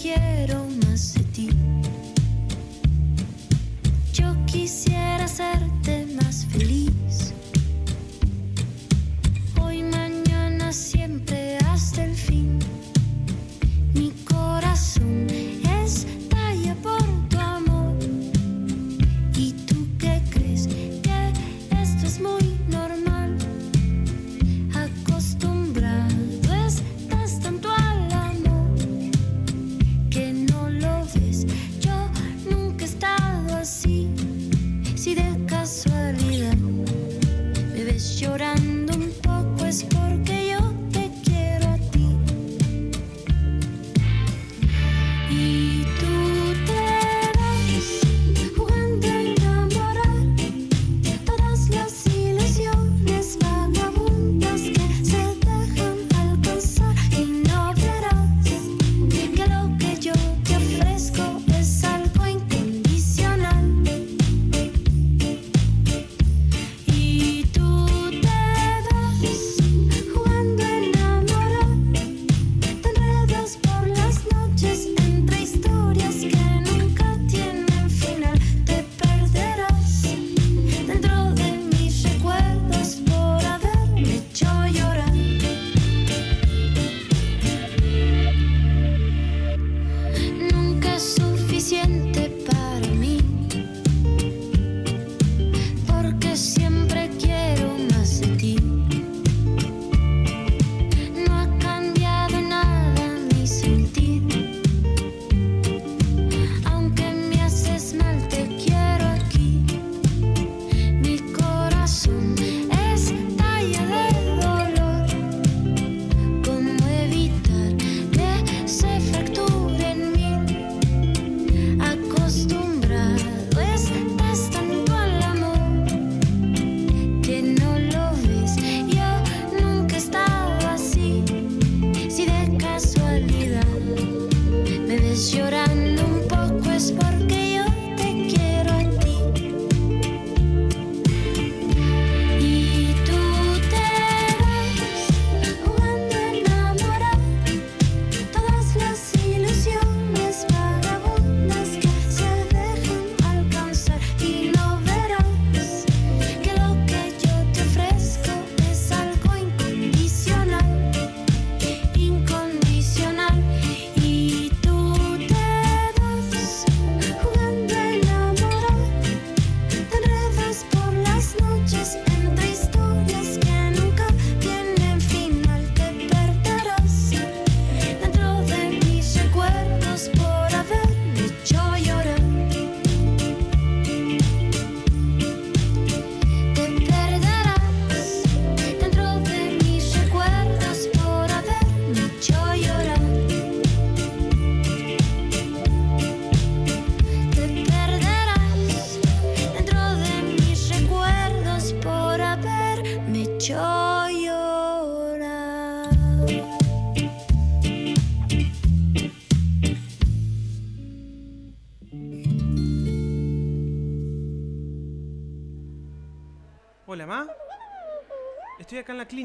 [0.08, 1.50] quiero más de ti.
[4.14, 5.67] Yo quisiera hacerte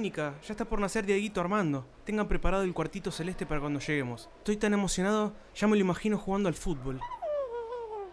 [0.02, 0.34] clínica.
[0.42, 1.86] Ya está por nacer Dieguito Armando.
[2.04, 4.28] Tengan preparado el cuartito celeste para cuando lleguemos.
[4.38, 7.00] Estoy tan emocionado, ya me lo imagino jugando al fútbol.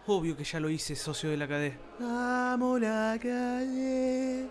[0.06, 1.76] Obvio que ya lo hice, socio de la cadena.
[1.98, 4.46] Vamos la calle.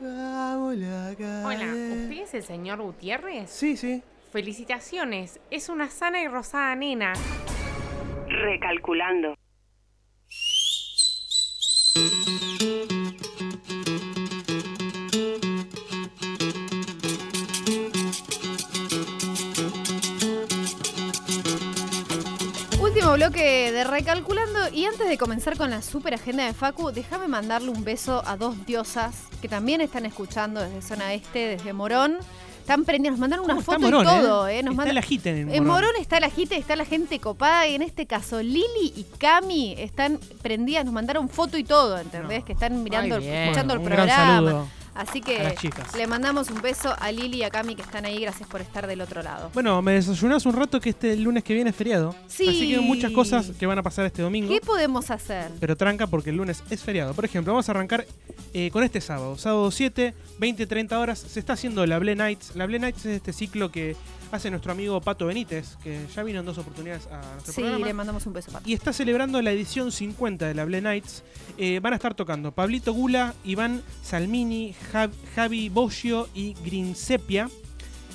[0.00, 1.44] Vamos la calle.
[1.44, 3.50] Hola, ¿usted es el señor Gutiérrez?
[3.50, 4.02] Sí, sí.
[4.32, 7.12] Felicitaciones, es una sana y rosada nena.
[8.26, 9.36] Recalculando.
[23.14, 27.28] Último bloque de Recalculando y antes de comenzar con la super agenda de Facu, déjame
[27.28, 32.18] mandarle un beso a dos diosas que también están escuchando desde zona este, desde Morón.
[32.60, 34.58] Están prendidas, nos mandaron una ¿Cómo está foto Morón, y todo, eh?
[34.58, 34.62] ¿eh?
[34.62, 35.66] Nos Está mandan- el agite en En Morón.
[35.66, 39.74] Morón está la gente, está la gente copada y en este caso Lili y Cami
[39.78, 42.40] están prendidas, nos mandaron foto y todo, ¿entendés?
[42.40, 42.44] No.
[42.46, 43.42] Que están mirando, Ay, el- bien.
[43.44, 44.66] escuchando Bueno, el gran programa.
[44.94, 45.54] Así que
[45.96, 48.86] le mandamos un beso a Lili y a Cami que están ahí, gracias por estar
[48.86, 49.50] del otro lado.
[49.52, 52.14] Bueno, me desayunás un rato que este lunes que viene es feriado.
[52.28, 52.48] Sí.
[52.48, 54.52] Así que hay muchas cosas que van a pasar este domingo.
[54.52, 55.50] ¿Qué podemos hacer?
[55.58, 57.14] Pero tranca porque el lunes es feriado.
[57.14, 58.06] Por ejemplo, vamos a arrancar
[58.52, 59.36] eh, con este sábado.
[59.36, 61.18] Sábado 7, 20-30 horas.
[61.18, 62.54] Se está haciendo la Ble Nights.
[62.54, 63.96] La Ble Nights es este ciclo que
[64.34, 67.86] hace nuestro amigo Pato Benítez, que ya vino en dos oportunidades a nuestro Sí, programa.
[67.86, 71.22] le mandamos un beso para Y está celebrando la edición 50 de la Ble Nights.
[71.58, 77.48] Eh, van a estar tocando Pablito Gula, Iván Salmini, Jav- Javi Boggio y Green Sepia.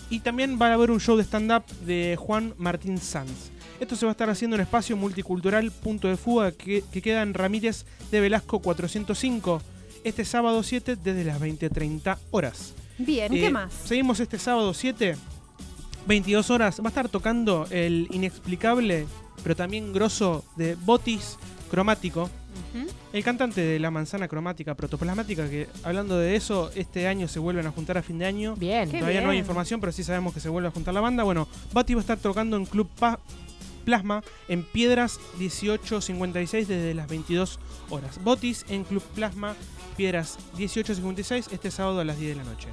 [0.09, 3.51] Y también va a haber un show de stand-up de Juan Martín Sanz.
[3.79, 7.21] Esto se va a estar haciendo en espacio multicultural Punto de Fuga que, que queda
[7.21, 9.61] en Ramírez de Velasco 405
[10.03, 12.73] este sábado 7 desde las 20.30 horas.
[12.97, 13.71] Bien, Eh, ¿qué más?
[13.85, 15.15] Seguimos este sábado 7,
[16.07, 16.79] 22 horas.
[16.79, 19.05] Va a estar tocando el inexplicable,
[19.43, 21.37] pero también grosso de Botis
[21.69, 22.29] Cromático.
[23.13, 27.65] El cantante de la manzana cromática protoplasmática, que hablando de eso, este año se vuelven
[27.65, 28.55] a juntar a fin de año.
[28.55, 28.89] Bien.
[28.91, 29.43] Todavía no hay bien.
[29.43, 31.23] información, pero sí sabemos que se vuelve a juntar la banda.
[31.23, 33.19] Bueno, Bati va a estar tocando en Club Pa-
[33.85, 38.23] Plasma en Piedras 1856 desde las 22 horas.
[38.23, 39.55] Botis en Club Plasma,
[39.97, 42.67] Piedras 1856, este sábado a las 10 de la noche.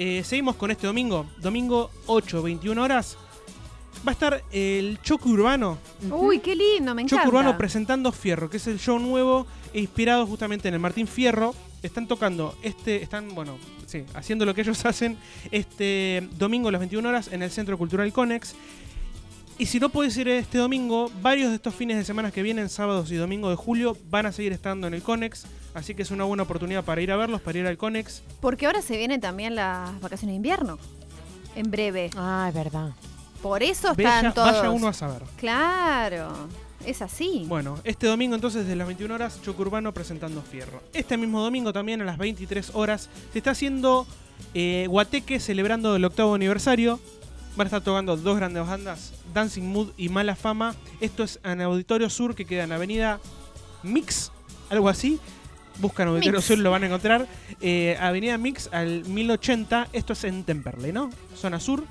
[0.00, 3.18] Eh, seguimos con este domingo, domingo 8, 21 horas.
[4.06, 5.76] Va a estar el Choque Urbano,
[6.08, 7.24] Uy, qué lindo, me encanta.
[7.24, 11.08] Choque Urbano presentando Fierro, que es el show nuevo e inspirado justamente en el Martín
[11.08, 11.52] Fierro.
[11.82, 15.18] Están tocando este, están, bueno, sí, haciendo lo que ellos hacen
[15.50, 18.54] este domingo a las 21 horas en el Centro Cultural Conex.
[19.58, 22.68] Y si no puedes ir este domingo, varios de estos fines de semana que vienen,
[22.68, 25.44] sábados y domingos de julio, van a seguir estando en el Conex.
[25.74, 28.22] Así que es una buena oportunidad para ir a verlos, para ir al Conex.
[28.40, 30.78] Porque ahora se vienen también las vacaciones de invierno.
[31.54, 32.10] En breve.
[32.16, 32.92] Ah, es verdad.
[33.42, 34.52] Por eso están todos.
[34.52, 35.22] vaya uno a saber.
[35.36, 36.32] Claro,
[36.84, 37.44] es así.
[37.46, 40.82] Bueno, este domingo entonces desde las 21 horas, Choco Urbano presentando Fierro.
[40.92, 44.06] Este mismo domingo también a las 23 horas se está haciendo
[44.54, 46.98] eh, Guateque celebrando el octavo aniversario.
[47.56, 50.74] Van a estar tocando dos grandes bandas, Dancing Mood y Mala Fama.
[51.00, 53.20] Esto es en Auditorio Sur que queda en Avenida
[53.82, 54.30] Mix,
[54.70, 55.18] algo así.
[55.78, 56.40] Buscan Auditorio.
[56.40, 57.26] Sur, lo van a encontrar.
[57.60, 59.88] Eh, Avenida Mix al 1080.
[59.92, 61.10] Esto es en Temperley, ¿no?
[61.36, 61.84] Zona Sur.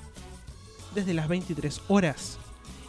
[0.94, 2.38] Desde las 23 horas.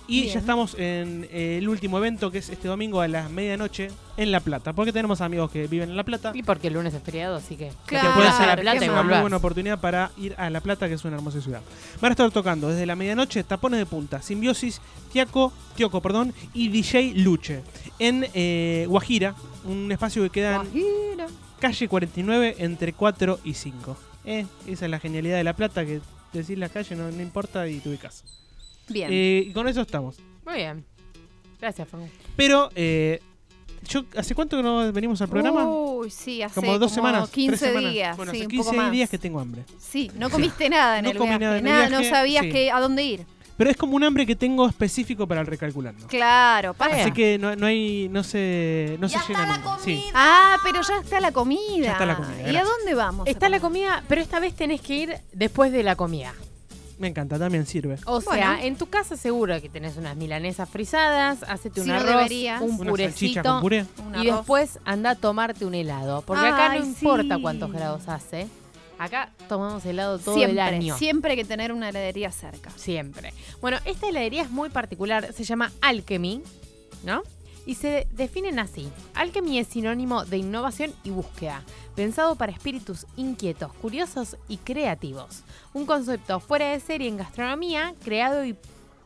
[0.09, 0.33] Y Bien.
[0.33, 4.31] ya estamos en eh, el último evento, que es este domingo a las medianoche en
[4.31, 4.73] La Plata.
[4.73, 6.31] Porque tenemos amigos que viven en La Plata.
[6.33, 7.71] Y porque el lunes es feriado, así que.
[7.85, 8.97] Claro, te puedes ir a la qué plata y más.
[8.97, 11.61] Es una muy buena oportunidad para ir a La Plata, que es una hermosa ciudad.
[12.01, 14.81] Van a estar tocando desde la medianoche Tapones de Punta, Simbiosis,
[15.13, 17.61] Tiaco, Tioco, perdón, y DJ Luche.
[17.99, 19.35] En eh, Guajira,
[19.65, 21.25] un espacio que queda en
[21.59, 23.97] calle 49 entre 4 y 5.
[24.25, 25.99] Eh, esa es la genialidad de La Plata, que
[26.33, 28.23] decir la calle no, no importa y te ubicas.
[28.87, 29.09] Bien.
[29.11, 30.17] Eh, y con eso estamos.
[30.45, 30.85] Muy bien.
[31.59, 32.07] Gracias, Facu.
[32.37, 33.19] Pero, eh,
[33.87, 35.69] yo, ¿hace cuánto que no venimos al programa?
[35.69, 37.29] Uy, sí, hace como dos semanas.
[37.29, 37.91] 15 tres semanas.
[37.91, 38.17] días.
[38.17, 38.91] Bueno, sí, hace un 15 poco más.
[38.91, 39.63] días que tengo hambre.
[39.77, 41.43] Sí, no comiste nada en No el comí viaje.
[41.43, 42.51] nada en el nada, viaje, no sabías sí.
[42.51, 43.25] que, a dónde ir.
[43.59, 46.07] Pero es como un hambre que tengo específico para el recalculando.
[46.07, 47.01] Claro, pasa.
[47.01, 49.77] Así que no, no hay, no se, no se llena nunca.
[49.83, 50.01] Sí.
[50.13, 51.87] Ah, pero ya está la comida.
[51.87, 53.27] Ya está la comida, ¿Y a dónde vamos?
[53.27, 56.33] Está la comida, pero esta vez tenés que ir después de la comida.
[56.99, 57.97] Me encanta, también sirve.
[58.05, 58.31] O Bueno.
[58.41, 62.31] sea, en tu casa seguro que tenés unas milanesas frisadas, hacete un Sí, arroz,
[62.61, 63.85] un Una salchicha purecito con puré.
[64.05, 66.21] Un y después anda a tomarte un helado.
[66.21, 67.41] Porque acá no importa sí.
[67.41, 68.47] cuántos grados hace.
[68.99, 70.97] Acá tomamos helado todo siempre, el año.
[70.97, 72.69] siempre hay que tener una heladería cerca.
[72.75, 73.33] Siempre.
[73.61, 76.43] Bueno, esta heladería es muy particular, se llama Alchemy,
[77.03, 77.23] ¿no?
[77.65, 78.91] Y se definen así.
[79.13, 81.63] Alchemy es sinónimo de innovación y búsqueda,
[81.95, 85.43] pensado para espíritus inquietos, curiosos y creativos.
[85.73, 88.57] Un concepto fuera de serie en gastronomía, creado y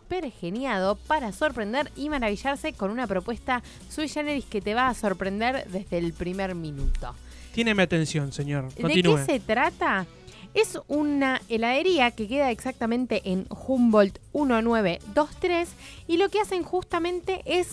[0.07, 5.67] pergeniado para sorprender y maravillarse con una propuesta sui generis que te va a sorprender
[5.69, 7.13] desde el primer minuto.
[7.53, 8.73] Tiene mi atención, señor.
[8.73, 9.15] ¿De Continúe.
[9.17, 10.05] qué se trata?
[10.53, 15.69] Es una heladería que queda exactamente en Humboldt 1923
[16.07, 17.69] y lo que hacen justamente es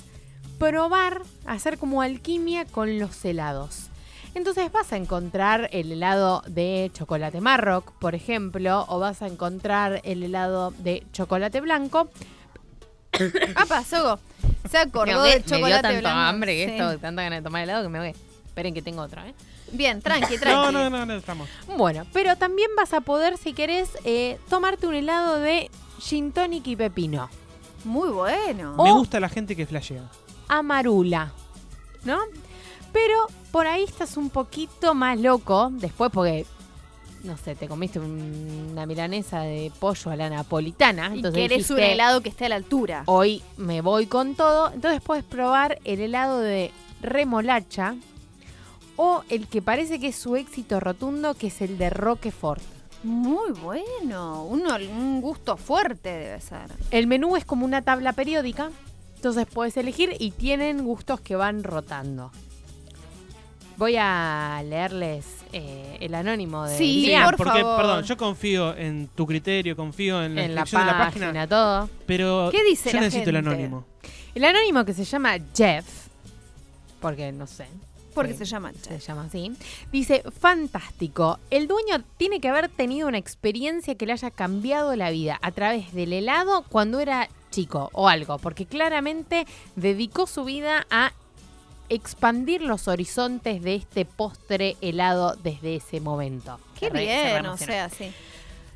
[0.58, 3.86] probar, hacer como alquimia con los helados.
[4.34, 10.00] Entonces vas a encontrar el helado de chocolate Marroc, por ejemplo, o vas a encontrar
[10.04, 12.08] el helado de chocolate blanco.
[13.56, 14.20] ¡Apa, Sogo!
[14.70, 16.18] Se Me acordó ahogué, del me dio chocolate tanto blanco.
[16.18, 16.72] hambre que Sí.
[16.72, 18.14] esto, tanta ganas de tomar helado que me voy.
[18.60, 19.34] Esperen que tengo otro, ¿eh?
[19.72, 20.72] Bien, tranqui, No, tranqui.
[20.74, 21.48] no, no, no, estamos.
[21.78, 26.66] Bueno, pero también vas a poder, si querés, eh, tomarte un helado de gin tonic
[26.66, 27.30] y pepino.
[27.84, 28.76] Muy bueno.
[28.82, 30.02] Me gusta la gente que flashea.
[30.48, 31.32] Amarula,
[32.04, 32.18] ¿no?
[32.92, 33.14] Pero
[33.50, 36.44] por ahí estás un poquito más loco después porque,
[37.24, 41.08] no sé, te comiste un- una milanesa de pollo a la napolitana.
[41.14, 43.04] y Entonces querés un dijiste, helado que esté a la altura.
[43.06, 44.70] Hoy me voy con todo.
[44.70, 47.94] Entonces puedes probar el helado de remolacha
[49.02, 52.62] o el que parece que es su éxito rotundo, que es el de Roquefort.
[53.02, 54.44] Muy bueno.
[54.44, 56.70] Uno, un gusto fuerte debe ser.
[56.90, 58.70] El menú es como una tabla periódica,
[59.16, 62.30] entonces puedes elegir y tienen gustos que van rotando.
[63.78, 65.24] Voy a leerles
[65.54, 67.76] eh, el anónimo de Sí, Liam por porque, favor.
[67.78, 71.26] perdón, yo confío en tu criterio, confío en la en la descripción de la página,
[71.28, 71.88] página, todo.
[72.06, 73.48] pero ¿Qué dice yo la necesito el gente?
[73.50, 73.86] anónimo.
[74.34, 75.86] El anónimo que se llama Jeff,
[77.00, 77.66] porque no sé,
[78.14, 78.38] Porque Sí.
[78.40, 79.06] se llama se Chef.
[79.06, 79.52] llama así,
[79.92, 85.10] dice, fantástico, el dueño tiene que haber tenido una experiencia que le haya cambiado la
[85.10, 89.46] vida a través del helado cuando era chico o algo, porque claramente
[89.76, 91.12] dedicó su vida a
[91.88, 96.58] expandir los horizontes de este postre helado desde ese momento.
[96.78, 98.12] Qué Se se bien, o sea, sí.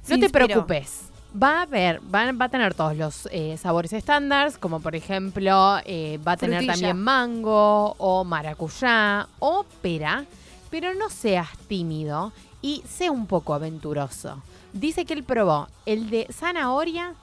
[0.03, 1.03] No Se te preocupes.
[1.41, 5.79] Va a haber, va, va a tener todos los eh, sabores estándares, como por ejemplo,
[5.85, 6.73] eh, va a tener Frutilla.
[6.75, 10.25] también mango o maracuyá o pera,
[10.71, 12.33] pero no seas tímido
[12.63, 14.41] y sea un poco aventuroso.
[14.73, 17.15] Dice que él probó el de zanahoria,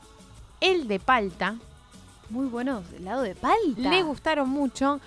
[0.60, 1.56] el de palta,
[2.30, 3.90] Muy bueno, helado de palta.
[3.90, 5.00] le gustaron mucho,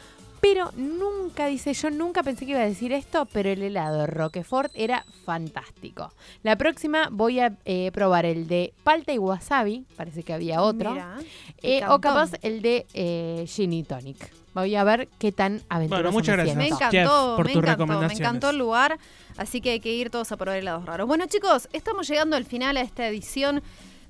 [0.44, 4.06] pero nunca, dice, yo nunca pensé que iba a decir esto, pero el helado de
[4.08, 6.12] Roquefort era fantástico.
[6.42, 10.90] La próxima voy a eh, probar el de palta y wasabi, parece que había otro,
[10.90, 11.16] Mira,
[11.62, 14.30] eh, o capaz el de eh, gin y tonic.
[14.52, 16.56] Voy a ver qué tan aventuroso Bueno, muchas me gracias.
[16.58, 18.98] Me encantó, Jeff, por me tus encantó, me encantó el lugar,
[19.38, 21.06] así que hay que ir todos a probar helados raros.
[21.06, 23.62] Bueno chicos, estamos llegando al final a esta edición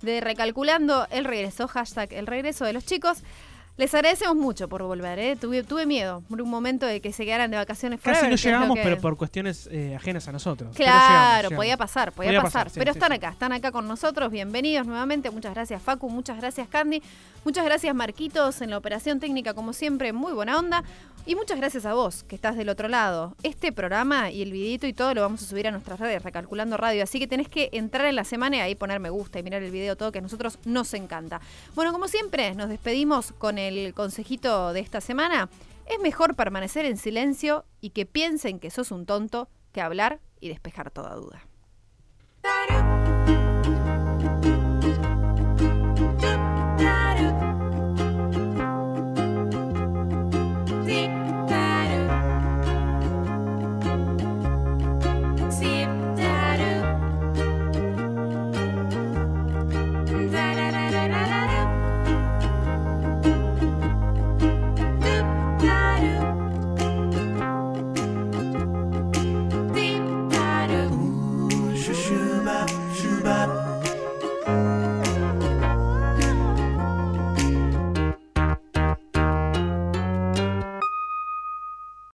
[0.02, 3.22] de Recalculando el regreso, hashtag el regreso de los chicos.
[3.76, 5.34] Les agradecemos mucho por volver, ¿eh?
[5.34, 8.76] tuve, tuve miedo por un momento de que se quedaran de vacaciones Casi no llegamos,
[8.76, 10.76] que- pero por cuestiones eh, ajenas a nosotros.
[10.76, 11.56] Claro, llegamos, llegamos.
[11.56, 12.66] podía pasar, podía, Podía pasar.
[12.66, 13.16] pasar, sí, pero sí, están sí.
[13.16, 14.30] acá, están acá con nosotros.
[14.30, 15.28] Bienvenidos nuevamente.
[15.32, 16.08] Muchas gracias, Facu.
[16.08, 17.02] Muchas gracias, Candy.
[17.44, 20.84] Muchas gracias, Marquitos, en la operación técnica, como siempre, muy buena onda.
[21.26, 23.34] Y muchas gracias a vos, que estás del otro lado.
[23.42, 26.76] Este programa y el videito y todo lo vamos a subir a nuestras redes, Recalculando
[26.76, 27.02] Radio.
[27.02, 29.62] Así que tenés que entrar en la semana y ahí poner me gusta y mirar
[29.62, 31.40] el video, todo que a nosotros nos encanta.
[31.74, 35.48] Bueno, como siempre, nos despedimos con el el consejito de esta semana,
[35.86, 40.48] es mejor permanecer en silencio y que piensen que sos un tonto que hablar y
[40.48, 41.46] despejar toda duda.